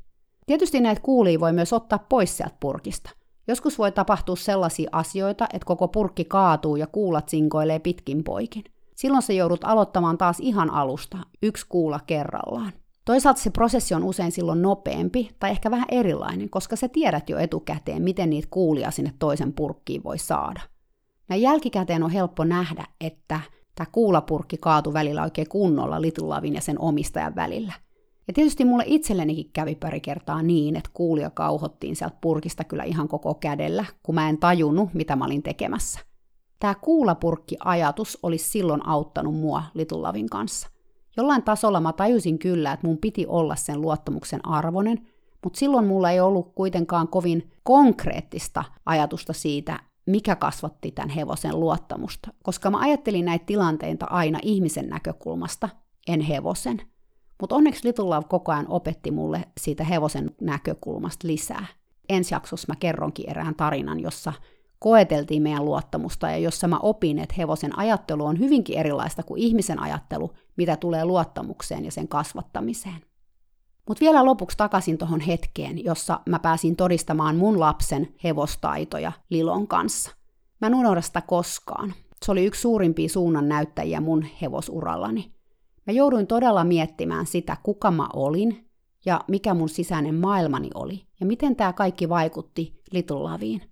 [0.46, 3.10] Tietysti näitä kuulia voi myös ottaa pois sieltä purkista.
[3.48, 8.64] Joskus voi tapahtua sellaisia asioita, että koko purkki kaatuu ja kuulat sinkoilee pitkin poikin.
[8.94, 12.72] Silloin se joudut aloittamaan taas ihan alusta, yksi kuula kerrallaan.
[13.04, 17.38] Toisaalta se prosessi on usein silloin nopeampi tai ehkä vähän erilainen, koska sä tiedät jo
[17.38, 20.60] etukäteen, miten niitä kuulia sinne toisen purkkiin voi saada.
[21.28, 23.40] Näin jälkikäteen on helppo nähdä, että
[23.74, 27.72] tämä kuulapurkki kaatui välillä oikein kunnolla Little Lavin ja sen omistajan välillä.
[28.28, 33.08] Ja tietysti mulle itsellenikin kävi pari kertaa niin, että kuulia kauhottiin sieltä purkista kyllä ihan
[33.08, 36.00] koko kädellä, kun mä en tajunnut, mitä mä olin tekemässä.
[36.60, 40.68] Tämä kuulapurkki-ajatus olisi silloin auttanut mua Litulavin kanssa.
[41.16, 45.08] Jollain tasolla mä tajusin kyllä, että mun piti olla sen luottamuksen arvonen,
[45.44, 52.28] mutta silloin mulla ei ollut kuitenkaan kovin konkreettista ajatusta siitä, mikä kasvatti tämän hevosen luottamusta,
[52.42, 55.68] koska mä ajattelin näitä tilanteita aina ihmisen näkökulmasta,
[56.08, 56.80] en hevosen.
[57.40, 61.66] Mutta onneksi Little Love koko ajan opetti mulle siitä hevosen näkökulmasta lisää.
[62.08, 64.32] Ensi jaksossa mä kerronkin erään tarinan, jossa
[64.78, 69.78] koeteltiin meidän luottamusta ja jossa mä opin, että hevosen ajattelu on hyvinkin erilaista kuin ihmisen
[69.78, 73.13] ajattelu, mitä tulee luottamukseen ja sen kasvattamiseen.
[73.88, 80.10] Mutta vielä lopuksi takaisin tuohon hetkeen, jossa mä pääsin todistamaan mun lapsen hevostaitoja Lilon kanssa.
[80.60, 81.94] Mä en unohda sitä koskaan.
[82.24, 85.32] Se oli yksi suurimpia suunnan näyttäjiä mun hevosurallani.
[85.86, 88.70] Mä jouduin todella miettimään sitä, kuka mä olin
[89.06, 93.62] ja mikä mun sisäinen maailmani oli ja miten tämä kaikki vaikutti Little Laviin.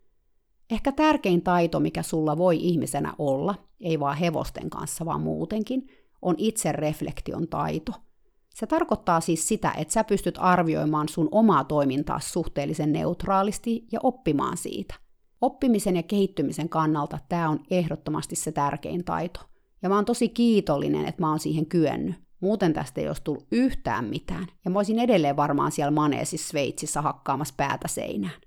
[0.70, 5.86] Ehkä tärkein taito, mikä sulla voi ihmisenä olla, ei vaan hevosten kanssa, vaan muutenkin,
[6.22, 7.92] on itsereflektion taito–
[8.54, 14.56] se tarkoittaa siis sitä, että sä pystyt arvioimaan sun omaa toimintaa suhteellisen neutraalisti ja oppimaan
[14.56, 14.94] siitä.
[15.40, 19.40] Oppimisen ja kehittymisen kannalta tämä on ehdottomasti se tärkein taito.
[19.82, 22.16] Ja mä oon tosi kiitollinen, että mä oon siihen kyennyt.
[22.40, 24.46] Muuten tästä ei olisi tullut yhtään mitään.
[24.64, 28.40] Ja mä olisin edelleen varmaan siellä maneesissa Sveitsissä hakkaamassa päätä seinään.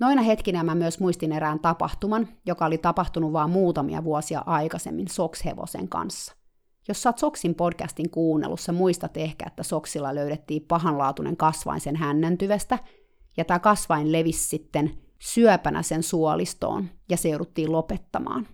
[0.00, 5.88] Noina hetkinä mä myös muistin erään tapahtuman, joka oli tapahtunut vain muutamia vuosia aikaisemmin Sokshevosen
[5.88, 6.39] kanssa.
[6.88, 12.78] Jos oot Soksin podcastin kuunnellut, sä muistat ehkä, että Soksilla löydettiin pahanlaatuinen kasvain sen hännäntyvestä,
[13.36, 18.48] ja tämä kasvain levisi sitten syöpänä sen suolistoon, ja se jouduttiin lopettamaan.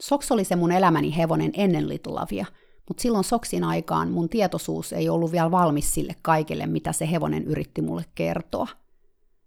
[0.00, 2.46] Soks oli se mun elämäni hevonen ennen Litulavia,
[2.88, 7.44] mutta silloin Soksin aikaan mun tietoisuus ei ollut vielä valmis sille kaikille, mitä se hevonen
[7.44, 8.66] yritti mulle kertoa.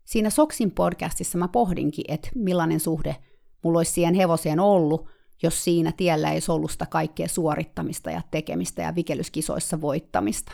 [0.05, 3.15] Siinä Soksin podcastissa mä pohdinkin, että millainen suhde
[3.63, 5.09] mulla olisi siihen hevoseen ollut,
[5.43, 10.51] jos siinä tiellä ei sitä kaikkea suorittamista ja tekemistä ja vikelyskisoissa voittamista.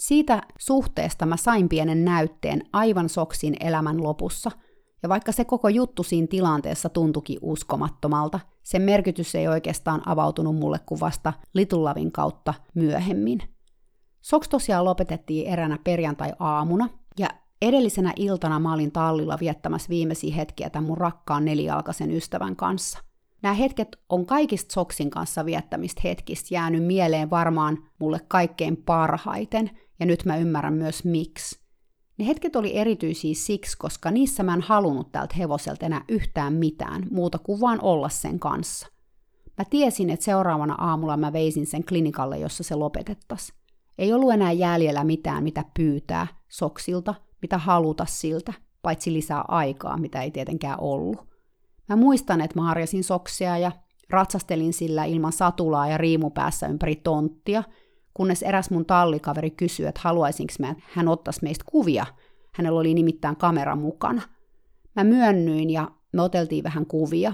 [0.00, 4.50] Siitä suhteesta mä sain pienen näytteen aivan soksin elämän lopussa,
[5.02, 10.78] ja vaikka se koko juttu siinä tilanteessa tuntukin uskomattomalta, sen merkitys ei oikeastaan avautunut mulle
[10.86, 13.42] kuin vasta Litulavin kautta myöhemmin.
[14.20, 17.28] Soks tosiaan lopetettiin eränä perjantai-aamuna, ja
[17.62, 22.98] edellisenä iltana mä olin tallilla viettämässä viimeisiä hetkiä tämän mun rakkaan nelijalkaisen ystävän kanssa–
[23.42, 29.70] Nämä hetket on kaikista Soksin kanssa viettämistä hetkistä jäänyt mieleen varmaan mulle kaikkein parhaiten,
[30.00, 31.62] ja nyt mä ymmärrän myös miksi.
[32.18, 37.06] Ne hetket oli erityisiä siksi, koska niissä mä en halunnut tältä hevoselta enää yhtään mitään,
[37.10, 38.86] muuta kuin vaan olla sen kanssa.
[39.58, 43.58] Mä tiesin, että seuraavana aamulla mä veisin sen klinikalle, jossa se lopetettaisiin.
[43.98, 50.22] Ei ollut enää jäljellä mitään, mitä pyytää soksilta, mitä haluta siltä, paitsi lisää aikaa, mitä
[50.22, 51.31] ei tietenkään ollut.
[51.88, 53.72] Mä muistan, että mä harjasin soksia ja
[54.10, 57.62] ratsastelin sillä ilman satulaa ja riimupäässä ympäri tonttia,
[58.14, 62.06] kunnes eräs mun tallikaveri kysyi, että haluaisinko mä, että hän ottaisi meistä kuvia.
[62.54, 64.22] Hänellä oli nimittäin kamera mukana.
[64.96, 67.32] Mä myönnyin ja me oteltiin vähän kuvia.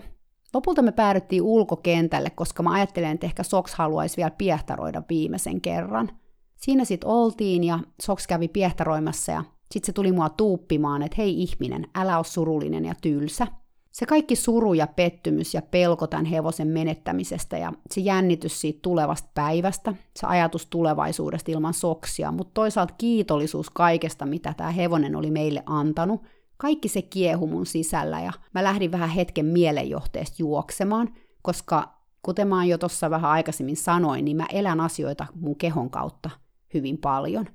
[0.55, 6.11] Lopulta me päädyttiin ulkokentälle, koska mä ajattelen, että ehkä Soks haluaisi vielä piehtaroida viimeisen kerran.
[6.57, 11.43] Siinä sitten oltiin ja Soks kävi piehtaroimassa ja sitten se tuli mua tuuppimaan, että hei
[11.43, 13.47] ihminen, älä ole surullinen ja tylsä.
[13.93, 19.28] Se kaikki suru ja pettymys ja pelko tämän hevosen menettämisestä ja se jännitys siitä tulevasta
[19.34, 25.62] päivästä, se ajatus tulevaisuudesta ilman soksia, mutta toisaalta kiitollisuus kaikesta, mitä tämä hevonen oli meille
[25.66, 26.22] antanut,
[26.57, 32.64] kaikki se kiehu mun sisällä ja mä lähdin vähän hetken mielenjohteesta juoksemaan, koska kuten mä
[32.64, 36.30] jo tuossa vähän aikaisemmin sanoin, niin mä elän asioita mun kehon kautta
[36.74, 37.47] hyvin paljon.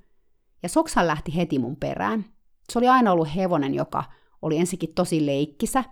[0.64, 2.26] Ja Soksan lähti heti mun perään.
[2.70, 4.04] Se oli aina ollut hevonen, joka
[4.42, 5.84] oli ensinnäkin tosi leikkisä,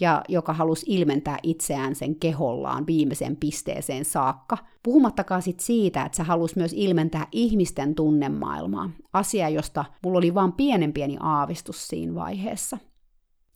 [0.00, 4.58] ja joka halusi ilmentää itseään sen kehollaan viimeiseen pisteeseen saakka.
[4.82, 10.52] Puhumattakaan sit siitä, että se halusi myös ilmentää ihmisten tunnemaailmaa, asia, josta mulla oli vain
[10.52, 12.78] pienen pieni aavistus siinä vaiheessa.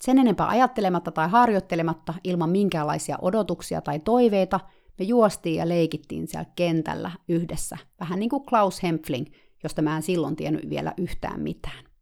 [0.03, 4.61] Sen enempää ajattelematta tai harjoittelematta, ilman minkäänlaisia odotuksia tai toiveita,
[4.99, 9.27] me juostiin ja leikittiin siellä kentällä yhdessä, vähän niin kuin Klaus Hempfling,
[9.63, 11.94] josta mä en silloin tiennyt vielä yhtään mitään.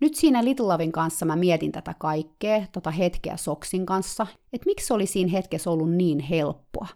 [0.00, 4.86] Nyt siinä Little Lovin kanssa mä mietin tätä kaikkea, tota hetkeä Soksin kanssa, että miksi
[4.86, 6.86] se oli siinä hetkessä ollut niin helppoa,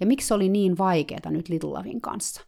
[0.00, 2.40] ja miksi se oli niin vaikeaa nyt Little Lovin kanssa.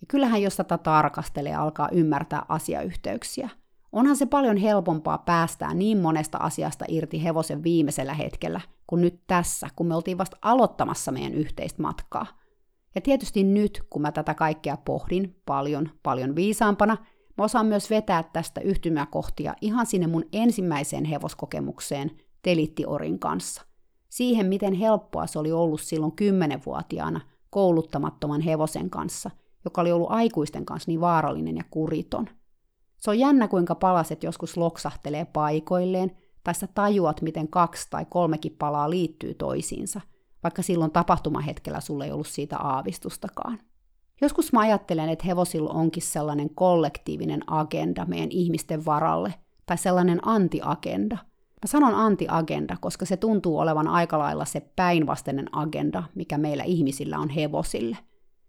[0.00, 3.48] Ja kyllähän jos tätä tarkastelee alkaa ymmärtää asiayhteyksiä.
[3.92, 9.68] Onhan se paljon helpompaa päästää niin monesta asiasta irti hevosen viimeisellä hetkellä, kuin nyt tässä,
[9.76, 12.26] kun me oltiin vasta aloittamassa meidän yhteistä matkaa.
[12.94, 16.96] Ja tietysti nyt, kun mä tätä kaikkea pohdin paljon, paljon viisaampana,
[17.38, 22.10] Mä osaan myös vetää tästä yhtymäkohtia ihan sinne mun ensimmäiseen hevoskokemukseen
[22.42, 23.62] Telittiorin kanssa.
[24.08, 27.20] Siihen, miten helppoa se oli ollut silloin kymmenenvuotiaana
[27.50, 29.30] kouluttamattoman hevosen kanssa,
[29.64, 32.28] joka oli ollut aikuisten kanssa niin vaarallinen ja kuriton.
[32.96, 38.56] Se on jännä, kuinka palaset joskus loksahtelee paikoilleen, tai sä tajuat, miten kaksi tai kolmekin
[38.58, 40.00] palaa liittyy toisiinsa,
[40.42, 43.58] vaikka silloin tapahtumahetkellä sulle ei ollut siitä aavistustakaan.
[44.20, 49.34] Joskus mä ajattelen, että hevosilla onkin sellainen kollektiivinen agenda meidän ihmisten varalle,
[49.66, 51.16] tai sellainen antiagenda.
[51.62, 57.18] Mä sanon antiagenda, koska se tuntuu olevan aika lailla se päinvastainen agenda, mikä meillä ihmisillä
[57.18, 57.96] on hevosille.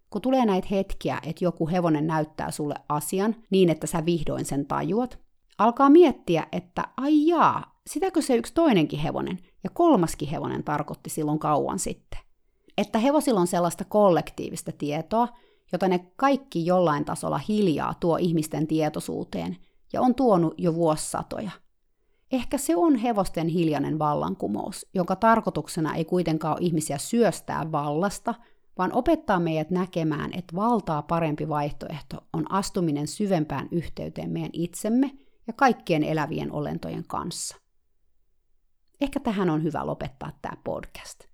[0.10, 4.66] Kun tulee näitä hetkiä, että joku hevonen näyttää sulle asian niin, että sä vihdoin sen
[4.66, 5.20] tajuat,
[5.58, 11.40] alkaa miettiä, että ai jaa, sitäkö se yksi toinenkin hevonen ja kolmaskin hevonen tarkoitti silloin
[11.40, 12.20] kauan sitten.
[12.78, 15.28] Että hevosilla on sellaista kollektiivista tietoa,
[15.72, 19.58] jota ne kaikki jollain tasolla hiljaa tuo ihmisten tietoisuuteen
[19.94, 21.52] ja on tuonut jo vuosisatoja.
[22.32, 28.36] Ehkä se on hevosten hiljainen vallankumous, jonka tarkoituksena ei kuitenkaan ole ihmisiä syöstää vallasta,
[28.78, 35.12] vaan opettaa meidät näkemään, että valtaa parempi vaihtoehto on astuminen syvempään yhteyteen meidän itsemme
[35.48, 37.56] ja kaikkien elävien olentojen kanssa.
[39.02, 41.29] Ehkä tähän on hyvä lopettaa tämä podcast.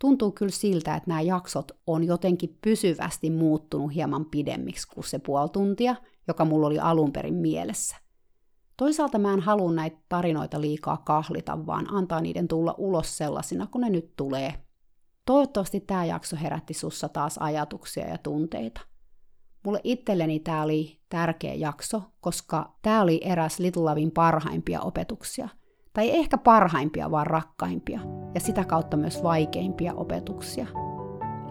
[0.00, 5.48] Tuntuu kyllä siltä, että nämä jaksot on jotenkin pysyvästi muuttunut hieman pidemmiksi kuin se puoli
[5.48, 5.96] tuntia,
[6.28, 7.96] joka mulla oli alun perin mielessä.
[8.76, 13.80] Toisaalta mä en halua näitä tarinoita liikaa kahlita, vaan antaa niiden tulla ulos sellaisina, kun
[13.80, 14.54] ne nyt tulee.
[15.26, 18.80] Toivottavasti tämä jakso herätti sussa taas ajatuksia ja tunteita.
[19.64, 25.48] Mulle itselleni tämä oli tärkeä jakso, koska tämä oli eräs Little Lovin parhaimpia opetuksia–
[25.92, 28.00] tai ehkä parhaimpia, vaan rakkaimpia,
[28.34, 30.66] ja sitä kautta myös vaikeimpia opetuksia.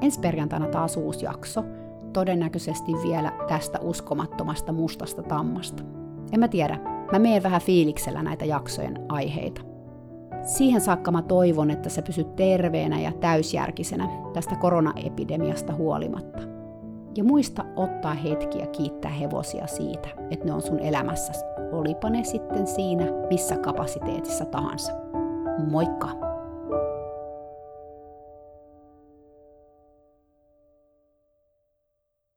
[0.02, 1.64] Ensi perjantaina taas uusi jakso,
[2.14, 5.84] todennäköisesti vielä tästä uskomattomasta mustasta tammasta.
[6.32, 6.80] En mä tiedä,
[7.12, 9.62] mä meen vähän fiiliksellä näitä jaksojen aiheita.
[10.44, 16.40] Siihen saakka mä toivon, että sä pysyt terveenä ja täysjärkisenä tästä koronaepidemiasta huolimatta.
[17.18, 22.68] Ja muista ottaa hetkiä kiittää hevosia siitä, että ne on sun elämässäsi olipa ne sitten
[22.68, 24.92] siinä missä kapasiteetissa tahansa.
[25.72, 26.29] Moikka!